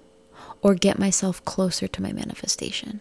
or 0.63 0.75
get 0.75 0.99
myself 0.99 1.45
closer 1.45 1.87
to 1.87 2.03
my 2.03 2.13
manifestation. 2.13 3.01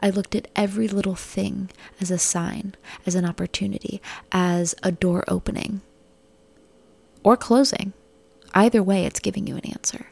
I 0.00 0.10
looked 0.10 0.34
at 0.34 0.48
every 0.56 0.88
little 0.88 1.14
thing 1.14 1.70
as 2.00 2.10
a 2.10 2.18
sign, 2.18 2.74
as 3.04 3.14
an 3.14 3.24
opportunity, 3.24 4.00
as 4.32 4.74
a 4.82 4.90
door 4.90 5.24
opening 5.28 5.82
or 7.22 7.36
closing. 7.36 7.92
Either 8.54 8.82
way, 8.82 9.04
it's 9.04 9.20
giving 9.20 9.46
you 9.46 9.56
an 9.56 9.66
answer. 9.66 10.06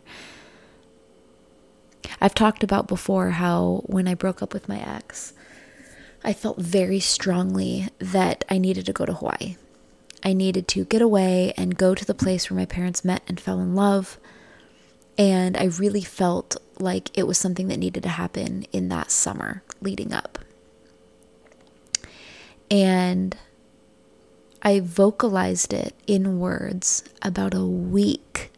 I've 2.20 2.34
talked 2.34 2.62
about 2.62 2.86
before 2.86 3.30
how 3.30 3.82
when 3.86 4.06
I 4.06 4.14
broke 4.14 4.42
up 4.42 4.52
with 4.52 4.68
my 4.68 4.78
ex, 4.78 5.32
I 6.24 6.32
felt 6.32 6.58
very 6.58 7.00
strongly 7.00 7.88
that 7.98 8.44
I 8.48 8.58
needed 8.58 8.86
to 8.86 8.92
go 8.92 9.04
to 9.04 9.12
Hawaii. 9.12 9.56
I 10.24 10.32
needed 10.32 10.66
to 10.68 10.86
get 10.86 11.02
away 11.02 11.52
and 11.56 11.76
go 11.76 11.94
to 11.94 12.04
the 12.04 12.14
place 12.14 12.48
where 12.48 12.58
my 12.58 12.64
parents 12.64 13.04
met 13.04 13.22
and 13.28 13.38
fell 13.38 13.60
in 13.60 13.74
love. 13.74 14.18
And 15.18 15.56
I 15.56 15.64
really 15.64 16.00
felt 16.00 16.56
like 16.78 17.16
it 17.16 17.26
was 17.26 17.36
something 17.36 17.68
that 17.68 17.78
needed 17.78 18.02
to 18.04 18.08
happen 18.08 18.64
in 18.72 18.88
that 18.88 19.10
summer 19.10 19.62
leading 19.82 20.14
up. 20.14 20.38
And 22.70 23.36
I 24.62 24.80
vocalized 24.80 25.74
it 25.74 25.94
in 26.06 26.40
words 26.40 27.04
about 27.20 27.52
a 27.52 27.66
week 27.66 28.50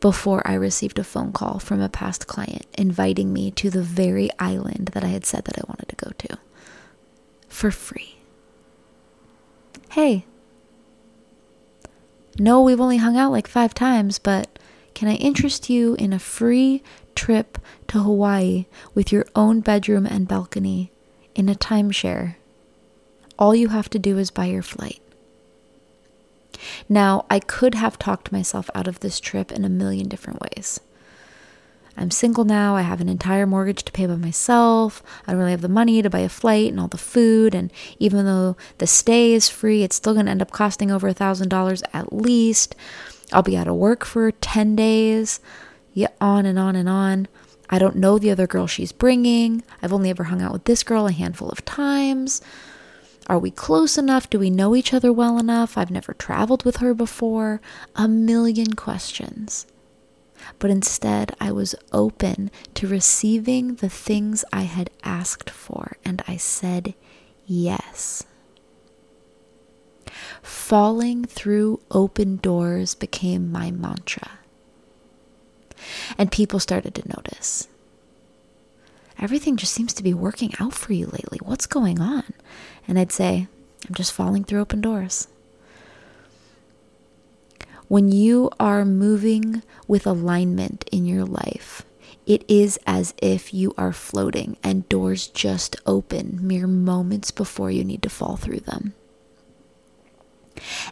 before 0.00 0.46
I 0.46 0.54
received 0.54 0.98
a 0.98 1.04
phone 1.04 1.32
call 1.32 1.58
from 1.58 1.80
a 1.80 1.88
past 1.88 2.26
client 2.26 2.66
inviting 2.76 3.32
me 3.32 3.50
to 3.52 3.70
the 3.70 3.82
very 3.82 4.30
island 4.38 4.88
that 4.88 5.04
I 5.04 5.08
had 5.08 5.24
said 5.24 5.44
that 5.44 5.58
I 5.58 5.64
wanted 5.66 5.88
to 5.88 5.96
go 5.96 6.10
to 6.18 6.38
for 7.48 7.70
free. 7.70 8.16
Hey, 9.90 10.26
no, 12.38 12.60
we've 12.60 12.80
only 12.80 12.98
hung 12.98 13.16
out 13.16 13.32
like 13.32 13.48
five 13.48 13.72
times, 13.72 14.18
but 14.18 14.58
can 14.94 15.08
I 15.08 15.14
interest 15.14 15.70
you 15.70 15.94
in 15.94 16.12
a 16.12 16.18
free 16.18 16.82
trip 17.14 17.58
to 17.88 18.02
Hawaii 18.02 18.66
with 18.94 19.10
your 19.10 19.26
own 19.34 19.60
bedroom 19.60 20.06
and 20.06 20.28
balcony 20.28 20.92
in 21.34 21.48
a 21.48 21.54
timeshare? 21.54 22.34
All 23.38 23.54
you 23.54 23.68
have 23.68 23.88
to 23.90 23.98
do 23.98 24.18
is 24.18 24.30
buy 24.30 24.46
your 24.46 24.62
flight. 24.62 25.00
Now, 26.88 27.24
I 27.30 27.40
could 27.40 27.74
have 27.74 27.98
talked 27.98 28.32
myself 28.32 28.70
out 28.74 28.88
of 28.88 29.00
this 29.00 29.20
trip 29.20 29.52
in 29.52 29.64
a 29.64 29.68
million 29.68 30.08
different 30.08 30.40
ways. 30.40 30.80
I'm 31.96 32.10
single 32.10 32.44
now. 32.44 32.76
I 32.76 32.82
have 32.82 33.00
an 33.00 33.08
entire 33.08 33.46
mortgage 33.46 33.82
to 33.84 33.92
pay 33.92 34.06
by 34.06 34.16
myself. 34.16 35.02
I 35.26 35.32
don't 35.32 35.38
really 35.38 35.52
have 35.52 35.62
the 35.62 35.68
money 35.68 36.02
to 36.02 36.10
buy 36.10 36.18
a 36.18 36.28
flight 36.28 36.70
and 36.70 36.78
all 36.78 36.88
the 36.88 36.98
food. 36.98 37.54
And 37.54 37.72
even 37.98 38.26
though 38.26 38.56
the 38.78 38.86
stay 38.86 39.32
is 39.32 39.48
free, 39.48 39.82
it's 39.82 39.96
still 39.96 40.12
going 40.12 40.26
to 40.26 40.30
end 40.32 40.42
up 40.42 40.50
costing 40.50 40.90
over 40.90 41.08
a 41.08 41.14
$1,000 41.14 41.82
at 41.94 42.12
least. 42.12 42.74
I'll 43.32 43.42
be 43.42 43.56
out 43.56 43.68
of 43.68 43.76
work 43.76 44.04
for 44.04 44.30
10 44.30 44.76
days. 44.76 45.40
Yeah, 45.94 46.08
on 46.20 46.44
and 46.44 46.58
on 46.58 46.76
and 46.76 46.88
on. 46.88 47.28
I 47.70 47.78
don't 47.78 47.96
know 47.96 48.18
the 48.18 48.30
other 48.30 48.46
girl 48.46 48.66
she's 48.66 48.92
bringing. 48.92 49.62
I've 49.82 49.92
only 49.92 50.10
ever 50.10 50.24
hung 50.24 50.42
out 50.42 50.52
with 50.52 50.64
this 50.64 50.82
girl 50.82 51.06
a 51.06 51.12
handful 51.12 51.48
of 51.48 51.64
times. 51.64 52.42
Are 53.28 53.38
we 53.38 53.50
close 53.50 53.98
enough? 53.98 54.30
Do 54.30 54.38
we 54.38 54.50
know 54.50 54.76
each 54.76 54.94
other 54.94 55.12
well 55.12 55.38
enough? 55.38 55.76
I've 55.76 55.90
never 55.90 56.14
traveled 56.14 56.64
with 56.64 56.76
her 56.76 56.94
before. 56.94 57.60
A 57.96 58.06
million 58.06 58.74
questions 58.74 59.66
but 60.58 60.70
instead 60.70 61.34
I 61.40 61.52
was 61.52 61.74
open 61.92 62.50
to 62.74 62.88
receiving 62.88 63.76
the 63.76 63.88
things 63.88 64.44
I 64.52 64.62
had 64.62 64.90
asked 65.02 65.50
for, 65.50 65.96
and 66.04 66.22
I 66.26 66.36
said 66.36 66.94
yes. 67.46 68.24
Falling 70.42 71.24
through 71.24 71.80
open 71.90 72.36
doors 72.36 72.94
became 72.94 73.50
my 73.50 73.70
mantra. 73.70 74.30
And 76.16 76.32
people 76.32 76.60
started 76.60 76.94
to 76.96 77.08
notice. 77.08 77.68
Everything 79.18 79.56
just 79.56 79.72
seems 79.72 79.94
to 79.94 80.02
be 80.02 80.12
working 80.14 80.52
out 80.60 80.74
for 80.74 80.92
you 80.92 81.06
lately. 81.06 81.38
What's 81.42 81.66
going 81.66 82.00
on? 82.00 82.34
And 82.88 82.98
I'd 82.98 83.12
say, 83.12 83.48
I'm 83.88 83.94
just 83.94 84.12
falling 84.12 84.44
through 84.44 84.60
open 84.60 84.80
doors. 84.80 85.28
When 87.88 88.10
you 88.10 88.50
are 88.58 88.84
moving 88.84 89.62
with 89.86 90.06
alignment 90.06 90.88
in 90.90 91.06
your 91.06 91.24
life, 91.24 91.84
it 92.26 92.44
is 92.48 92.78
as 92.86 93.14
if 93.22 93.54
you 93.54 93.72
are 93.78 93.92
floating 93.92 94.56
and 94.62 94.88
doors 94.88 95.28
just 95.28 95.76
open 95.86 96.40
mere 96.42 96.66
moments 96.66 97.30
before 97.30 97.70
you 97.70 97.84
need 97.84 98.02
to 98.02 98.10
fall 98.10 98.36
through 98.36 98.60
them. 98.60 98.94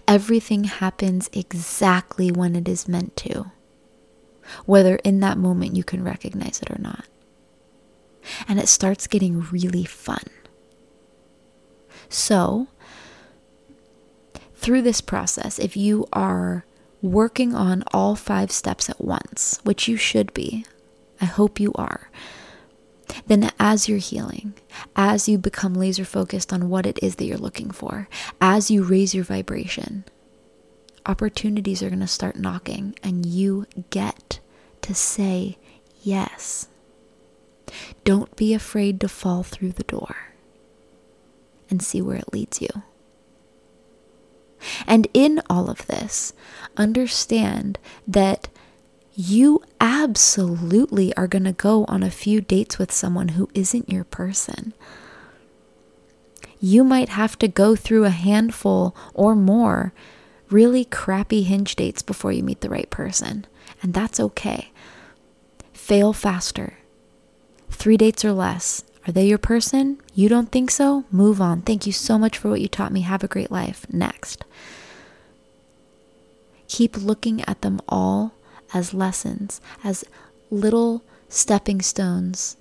Everything 0.06 0.64
happens 0.64 1.28
exactly 1.32 2.30
when 2.30 2.54
it 2.54 2.68
is 2.68 2.86
meant 2.86 3.16
to, 3.16 3.50
whether 4.64 4.96
in 4.96 5.18
that 5.20 5.38
moment 5.38 5.74
you 5.74 5.82
can 5.82 6.04
recognize 6.04 6.62
it 6.62 6.70
or 6.70 6.78
not. 6.80 7.06
And 8.46 8.60
it 8.60 8.68
starts 8.68 9.08
getting 9.08 9.40
really 9.40 9.84
fun. 9.84 10.22
So, 12.08 12.68
through 14.54 14.82
this 14.82 15.00
process, 15.00 15.58
if 15.58 15.76
you 15.76 16.06
are 16.12 16.64
working 17.04 17.54
on 17.54 17.84
all 17.92 18.16
five 18.16 18.50
steps 18.50 18.88
at 18.88 19.00
once, 19.00 19.60
which 19.62 19.86
you 19.86 19.96
should 19.96 20.32
be. 20.32 20.64
I 21.20 21.26
hope 21.26 21.60
you 21.60 21.70
are. 21.74 22.10
Then, 23.26 23.50
as 23.60 23.88
you're 23.88 23.98
healing, 23.98 24.54
as 24.96 25.28
you 25.28 25.36
become 25.36 25.74
laser 25.74 26.04
focused 26.04 26.52
on 26.52 26.70
what 26.70 26.86
it 26.86 26.98
is 27.02 27.16
that 27.16 27.26
you're 27.26 27.36
looking 27.36 27.70
for, 27.70 28.08
as 28.40 28.70
you 28.70 28.82
raise 28.82 29.14
your 29.14 29.22
vibration, 29.22 30.04
opportunities 31.04 31.82
are 31.82 31.90
going 31.90 32.00
to 32.00 32.06
start 32.06 32.36
knocking, 32.36 32.96
and 33.02 33.26
you 33.26 33.66
get 33.90 34.40
to 34.80 34.94
say 34.94 35.58
yes. 36.02 36.68
Don't 38.04 38.34
be 38.34 38.54
afraid 38.54 38.98
to 39.00 39.08
fall 39.08 39.42
through 39.42 39.72
the 39.72 39.84
door 39.84 40.33
and 41.70 41.82
see 41.82 42.00
where 42.00 42.16
it 42.16 42.32
leads 42.32 42.60
you. 42.60 42.68
And 44.86 45.08
in 45.12 45.42
all 45.50 45.68
of 45.68 45.86
this, 45.86 46.32
understand 46.76 47.78
that 48.06 48.48
you 49.14 49.62
absolutely 49.80 51.14
are 51.16 51.28
going 51.28 51.44
to 51.44 51.52
go 51.52 51.84
on 51.84 52.02
a 52.02 52.10
few 52.10 52.40
dates 52.40 52.78
with 52.78 52.90
someone 52.90 53.28
who 53.28 53.48
isn't 53.54 53.92
your 53.92 54.04
person. 54.04 54.74
You 56.58 56.82
might 56.82 57.10
have 57.10 57.38
to 57.38 57.48
go 57.48 57.76
through 57.76 58.04
a 58.04 58.10
handful 58.10 58.96
or 59.12 59.34
more 59.34 59.92
really 60.50 60.84
crappy 60.84 61.42
hinge 61.42 61.76
dates 61.76 62.02
before 62.02 62.32
you 62.32 62.42
meet 62.42 62.60
the 62.60 62.70
right 62.70 62.88
person, 62.90 63.46
and 63.82 63.92
that's 63.92 64.18
okay. 64.18 64.72
Fail 65.72 66.12
faster. 66.12 66.74
Three 67.70 67.96
dates 67.96 68.24
or 68.24 68.32
less. 68.32 68.84
Are 69.06 69.12
they 69.12 69.26
your 69.26 69.38
person? 69.38 70.00
You 70.14 70.28
don't 70.28 70.50
think 70.50 70.70
so? 70.70 71.04
Move 71.10 71.40
on. 71.40 71.62
Thank 71.62 71.86
you 71.86 71.92
so 71.92 72.18
much 72.18 72.38
for 72.38 72.48
what 72.48 72.60
you 72.60 72.68
taught 72.68 72.92
me. 72.92 73.02
Have 73.02 73.22
a 73.22 73.28
great 73.28 73.50
life. 73.50 73.86
Next. 73.92 74.44
Keep 76.68 76.96
looking 76.96 77.42
at 77.42 77.60
them 77.60 77.80
all 77.88 78.32
as 78.72 78.94
lessons, 78.94 79.60
as 79.82 80.04
little 80.50 81.02
stepping 81.28 81.82
stones 81.82 82.56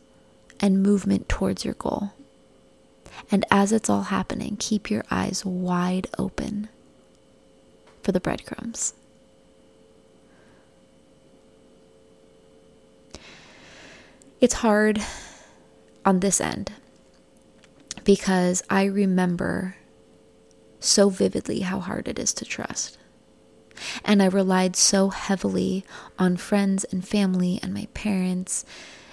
and 0.60 0.84
movement 0.84 1.30
towards 1.30 1.64
your 1.64 1.76
goal. 1.76 2.12
And 3.32 3.46
as 3.50 3.72
it's 3.72 3.90
all 3.90 4.04
happening, 4.04 4.58
keep 4.60 4.92
your 4.92 5.06
eyes 5.10 5.46
wide 5.46 6.08
open 6.18 6.68
for 8.02 8.12
the 8.12 8.20
breadcrumbs. 8.20 8.94
It's 14.42 14.56
hard 14.56 15.02
on 16.06 16.20
this 16.20 16.42
end 16.42 16.72
because 18.04 18.64
I 18.70 18.86
remember 18.86 19.76
so 20.80 21.10
vividly 21.10 21.62
how 21.62 21.80
hard 21.80 22.08
it 22.08 22.20
is 22.20 22.34
to 22.36 22.46
trust. 22.46 22.98
And 24.04 24.22
I 24.22 24.28
relied 24.28 24.76
so 24.76 25.10
heavily 25.10 25.84
on 26.20 26.38
friends 26.38 26.84
and 26.86 27.08
family 27.08 27.60
and 27.64 27.74
my 27.74 27.88
parents 27.94 28.66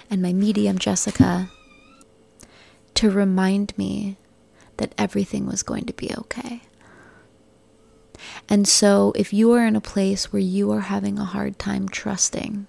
and 0.09 0.21
my 0.21 0.33
medium, 0.33 0.77
Jessica, 0.77 1.49
to 2.95 3.09
remind 3.09 3.77
me 3.77 4.17
that 4.77 4.93
everything 4.97 5.45
was 5.45 5.63
going 5.63 5.85
to 5.85 5.93
be 5.93 6.11
okay. 6.15 6.61
And 8.47 8.67
so, 8.67 9.13
if 9.15 9.33
you 9.33 9.51
are 9.53 9.65
in 9.65 9.75
a 9.75 9.81
place 9.81 10.31
where 10.31 10.41
you 10.41 10.71
are 10.71 10.81
having 10.81 11.17
a 11.17 11.25
hard 11.25 11.57
time 11.57 11.89
trusting, 11.89 12.67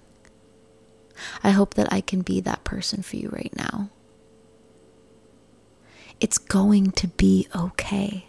I 1.43 1.51
hope 1.51 1.75
that 1.75 1.91
I 1.93 2.01
can 2.01 2.21
be 2.21 2.41
that 2.41 2.63
person 2.63 3.03
for 3.03 3.17
you 3.17 3.29
right 3.29 3.53
now. 3.55 3.89
It's 6.23 6.37
going 6.37 6.91
to 6.91 7.07
be 7.09 7.49
okay. 7.53 8.27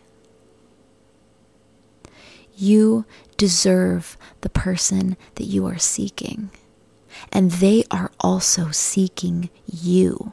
You 2.56 3.04
deserve 3.36 4.18
the 4.40 4.48
person 4.48 5.16
that 5.36 5.44
you 5.44 5.64
are 5.66 5.78
seeking, 5.78 6.50
and 7.30 7.52
they 7.52 7.84
are 7.92 8.10
also 8.18 8.72
seeking 8.72 9.48
you. 9.64 10.32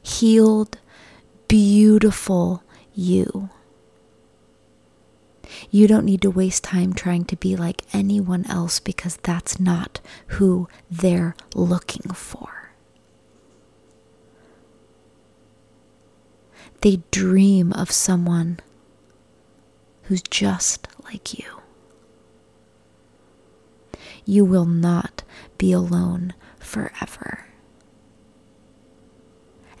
Healed, 0.00 0.78
beautiful 1.48 2.62
you. 2.94 3.50
You 5.70 5.86
don't 5.86 6.06
need 6.06 6.22
to 6.22 6.30
waste 6.30 6.64
time 6.64 6.94
trying 6.94 7.26
to 7.26 7.36
be 7.36 7.56
like 7.56 7.82
anyone 7.92 8.46
else 8.46 8.80
because 8.80 9.18
that's 9.18 9.60
not 9.60 10.00
who 10.38 10.66
they're 10.90 11.36
looking 11.54 12.10
for. 12.14 12.55
They 16.82 17.00
dream 17.10 17.72
of 17.72 17.90
someone 17.90 18.60
who's 20.04 20.22
just 20.22 20.88
like 21.04 21.38
you. 21.38 21.60
You 24.24 24.44
will 24.44 24.66
not 24.66 25.22
be 25.58 25.72
alone 25.72 26.34
forever. 26.58 27.46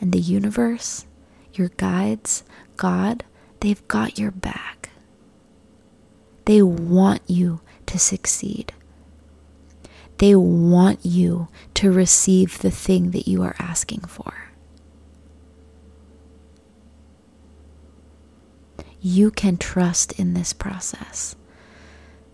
And 0.00 0.12
the 0.12 0.20
universe, 0.20 1.06
your 1.54 1.68
guides, 1.76 2.44
God, 2.76 3.24
they've 3.60 3.86
got 3.88 4.18
your 4.18 4.30
back. 4.30 4.90
They 6.44 6.62
want 6.62 7.22
you 7.26 7.60
to 7.86 7.98
succeed. 7.98 8.72
They 10.18 10.34
want 10.34 11.04
you 11.04 11.48
to 11.74 11.90
receive 11.90 12.58
the 12.58 12.70
thing 12.70 13.10
that 13.10 13.28
you 13.28 13.42
are 13.42 13.56
asking 13.58 14.00
for. 14.02 14.45
You 19.00 19.30
can 19.30 19.56
trust 19.56 20.12
in 20.12 20.34
this 20.34 20.52
process. 20.52 21.36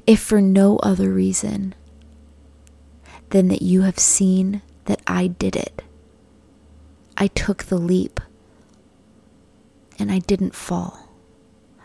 If 0.07 0.21
for 0.21 0.41
no 0.41 0.79
other 0.79 1.11
reason 1.11 1.75
than 3.33 3.49
that 3.49 3.63
you 3.63 3.83
have 3.83 3.99
seen 3.99 4.63
that 4.85 5.01
I 5.07 5.27
did 5.27 5.57
it. 5.57 5.83
I 7.17 7.29
took 7.29 7.65
the 7.65 7.79
leap 7.79 8.21
and 9.99 10.13
I 10.13 10.19
didn't 10.19 10.55
fall. 10.55 11.09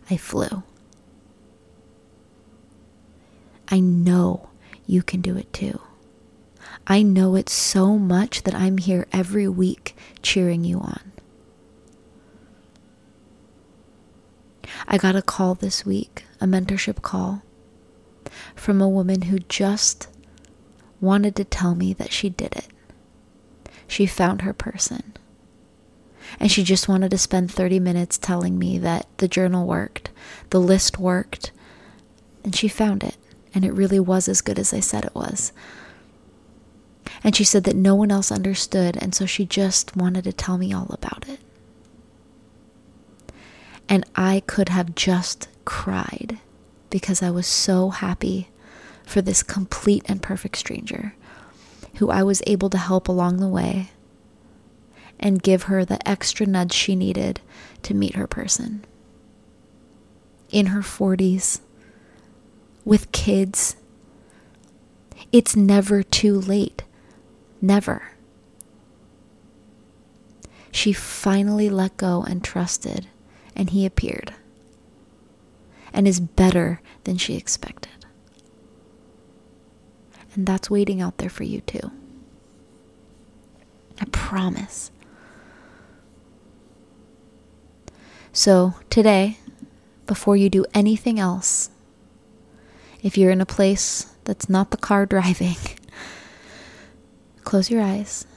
I 0.10 0.18
flew. 0.18 0.64
I 3.70 3.80
know 3.80 4.50
you 4.86 5.04
can 5.04 5.22
do 5.22 5.38
it 5.38 5.52
too. 5.54 5.82
I 6.86 7.02
know 7.02 7.36
it 7.36 7.50
so 7.50 7.98
much 7.98 8.44
that 8.44 8.56
I'm 8.56 8.78
here 8.78 9.08
every 9.12 9.48
week 9.48 9.96
cheering 10.22 10.64
you 10.64 10.80
on. 10.80 11.12
I 14.88 14.98
got 14.98 15.16
a 15.16 15.22
call 15.22 15.56
this 15.56 15.86
week, 15.86 16.26
a 16.40 16.46
mentorship 16.46 17.02
call, 17.02 17.44
from 18.56 18.82
a 18.82 18.88
woman 18.88 19.24
who 19.24 19.40
just 19.40 20.08
wanted 21.02 21.36
to 21.36 21.44
tell 21.44 21.76
me 21.76 21.94
that 21.94 22.12
she 22.12 22.30
did 22.30 22.56
it. 22.56 22.68
She 23.88 24.06
found 24.06 24.42
her 24.42 24.54
person. 24.54 25.14
And 26.40 26.52
she 26.52 26.64
just 26.64 26.88
wanted 26.88 27.12
to 27.12 27.18
spend 27.18 27.52
30 27.52 27.80
minutes 27.80 28.18
telling 28.18 28.58
me 28.58 28.78
that 28.80 29.08
the 29.18 29.28
journal 29.28 29.66
worked, 29.66 30.10
the 30.50 30.60
list 30.60 30.98
worked, 30.98 31.52
and 32.44 32.56
she 32.56 32.68
found 32.68 33.04
it. 33.04 33.18
And 33.54 33.66
it 33.66 33.74
really 33.74 34.00
was 34.00 34.28
as 34.28 34.42
good 34.42 34.60
as 34.60 34.74
I 34.74 34.80
said 34.80 35.04
it 35.04 35.16
was. 35.16 35.52
And 37.24 37.36
she 37.36 37.44
said 37.44 37.64
that 37.64 37.76
no 37.76 37.96
one 37.96 38.12
else 38.12 38.32
understood, 38.32 38.98
and 38.98 39.16
so 39.16 39.26
she 39.26 39.46
just 39.46 39.96
wanted 39.96 40.26
to 40.26 40.34
tell 40.34 40.58
me 40.58 40.74
all 40.74 40.88
about 40.92 41.28
it. 41.28 41.40
And 43.90 44.06
I 44.16 44.44
could 44.48 44.70
have 44.70 44.96
just 44.96 45.48
cried 45.66 46.40
because 46.90 47.24
I 47.24 47.30
was 47.30 47.48
so 47.48 47.90
happy 47.90 48.50
for 49.06 49.22
this 49.22 49.44
complete 49.44 50.04
and 50.08 50.22
perfect 50.22 50.58
stranger 50.58 51.14
who 51.96 52.10
I 52.10 52.24
was 52.24 52.42
able 52.46 52.70
to 52.72 52.78
help 52.78 53.08
along 53.08 53.38
the 53.38 53.48
way 53.48 53.92
and 55.20 55.42
give 55.42 55.64
her 55.64 55.84
the 55.84 56.06
extra 56.08 56.46
nudge 56.46 56.74
she 56.74 56.96
needed 56.96 57.42
to 57.84 57.94
meet 57.94 58.16
her 58.16 58.28
person. 58.28 58.86
In 60.52 60.68
her 60.68 60.82
40s, 60.82 61.62
with 62.86 63.12
kids, 63.12 63.76
it's 65.32 65.56
never 65.56 66.04
too 66.04 66.40
late. 66.40 66.84
Never. 67.62 68.12
She 70.72 70.94
finally 70.94 71.70
let 71.70 71.98
go 71.98 72.24
and 72.24 72.44
trusted 72.44 73.08
and 73.58 73.72
he 73.72 73.86
appeared 73.86 74.34
and 75.92 76.08
is 76.08 76.20
better 76.20 76.80
than 77.04 77.18
she 77.18 77.36
expected. 77.36 78.06
And 80.36 80.46
that's 80.46 80.70
waiting 80.70 81.02
out 81.02 81.18
there 81.18 81.30
for 81.30 81.44
you 81.44 81.62
too. 81.62 81.92
I 84.00 84.06
promise. 84.12 84.92
So, 88.32 88.76
today, 88.92 89.40
before 90.06 90.38
you 90.38 90.52
do 90.52 90.64
anything 90.76 91.20
else, 91.20 91.72
if 93.02 93.18
you're 93.18 93.32
in 93.32 93.42
a 93.42 93.48
place 93.48 94.14
that's 94.26 94.48
not 94.48 94.70
the 94.70 94.78
car 94.78 95.06
driving, 95.08 95.56
close 97.44 97.72
your 97.72 97.82
eyes 97.82 98.28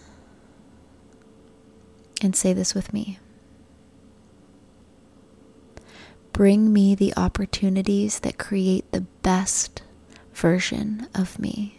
and 2.22 2.35
say 2.35 2.54
this 2.54 2.74
with 2.74 2.94
me. 2.94 3.18
Bring 6.40 6.72
me 6.72 6.94
the 6.94 7.12
opportunities 7.18 8.20
that 8.20 8.38
create 8.38 8.90
the 8.92 9.03
best 9.20 9.83
version 10.33 11.07
of 11.14 11.38
me. 11.38 11.79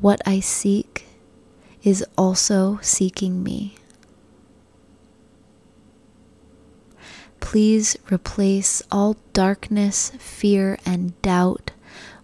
What 0.00 0.20
I 0.26 0.40
seek 0.40 1.06
is 1.84 2.04
also 2.16 2.80
seeking 2.82 3.44
me. 3.44 3.76
Please 7.38 7.96
replace 8.10 8.82
all 8.90 9.16
darkness, 9.32 10.10
fear, 10.18 10.80
and 10.84 11.22
doubt 11.22 11.70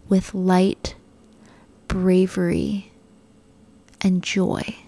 with 0.08 0.34
light, 0.34 0.96
bravery, 1.86 2.90
and 4.00 4.20
joy. 4.20 4.78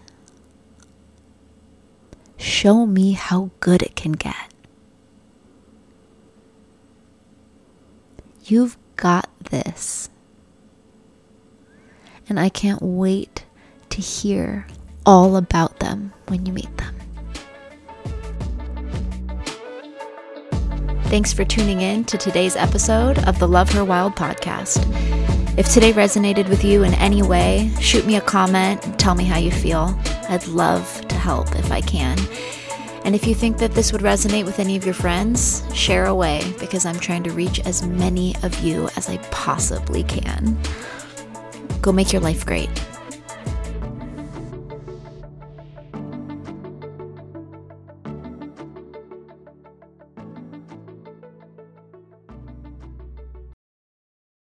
Show 2.37 2.85
me 2.85 3.13
how 3.13 3.51
good 3.61 3.81
it 3.83 3.95
can 3.95 4.11
get. 4.11 4.35
You've 8.49 8.79
got 8.95 9.29
this. 9.51 10.09
And 12.29 12.39
I 12.39 12.49
can't 12.49 12.81
wait 12.81 13.45
to 13.91 14.01
hear 14.01 14.69
all 15.05 15.37
about 15.37 15.81
them 15.81 16.13
when 16.29 16.47
you 16.47 16.53
meet 16.53 16.77
them. 16.77 16.95
Thanks 21.07 21.33
for 21.33 21.45
tuning 21.45 21.81
in 21.81 22.05
to 22.05 22.17
today's 22.17 22.55
episode 22.55 23.19
of 23.27 23.41
the 23.41 23.49
Love 23.49 23.71
Her 23.73 23.85
Wild 23.85 24.15
podcast. 24.15 24.79
If 25.59 25.73
today 25.73 25.93
resonated 25.93 26.49
with 26.49 26.63
you 26.63 26.85
in 26.85 26.95
any 26.95 27.23
way, 27.23 27.73
shoot 27.81 28.07
me 28.07 28.15
a 28.15 28.21
comment 28.21 28.81
tell 29.01 29.17
me 29.17 29.25
how 29.25 29.39
you 29.39 29.51
feel. 29.51 29.99
I'd 30.29 30.47
love 30.47 31.07
to 31.09 31.15
help 31.17 31.57
if 31.57 31.73
I 31.73 31.81
can. 31.81 32.17
And 33.07 33.15
if 33.15 33.25
you 33.25 33.37
think 33.37 33.59
that 33.59 33.71
this 33.71 33.93
would 33.93 34.01
resonate 34.01 34.45
with 34.47 34.59
any 34.59 34.77
of 34.77 34.85
your 34.85 34.93
friends, 34.93 35.63
share 35.73 36.07
away 36.07 36.43
because 36.59 36.85
I'm 36.85 36.99
trying 36.99 37.23
to 37.23 37.31
reach 37.31 37.61
as 37.61 37.87
many 37.87 38.35
of 38.43 38.59
you 38.59 38.89
as 38.97 39.09
I 39.09 39.19
possibly 39.31 40.03
can. 40.03 40.59
Go 41.81 41.93
make 41.93 42.13
your 42.13 42.21
life 42.21 42.45
great. 42.45 42.69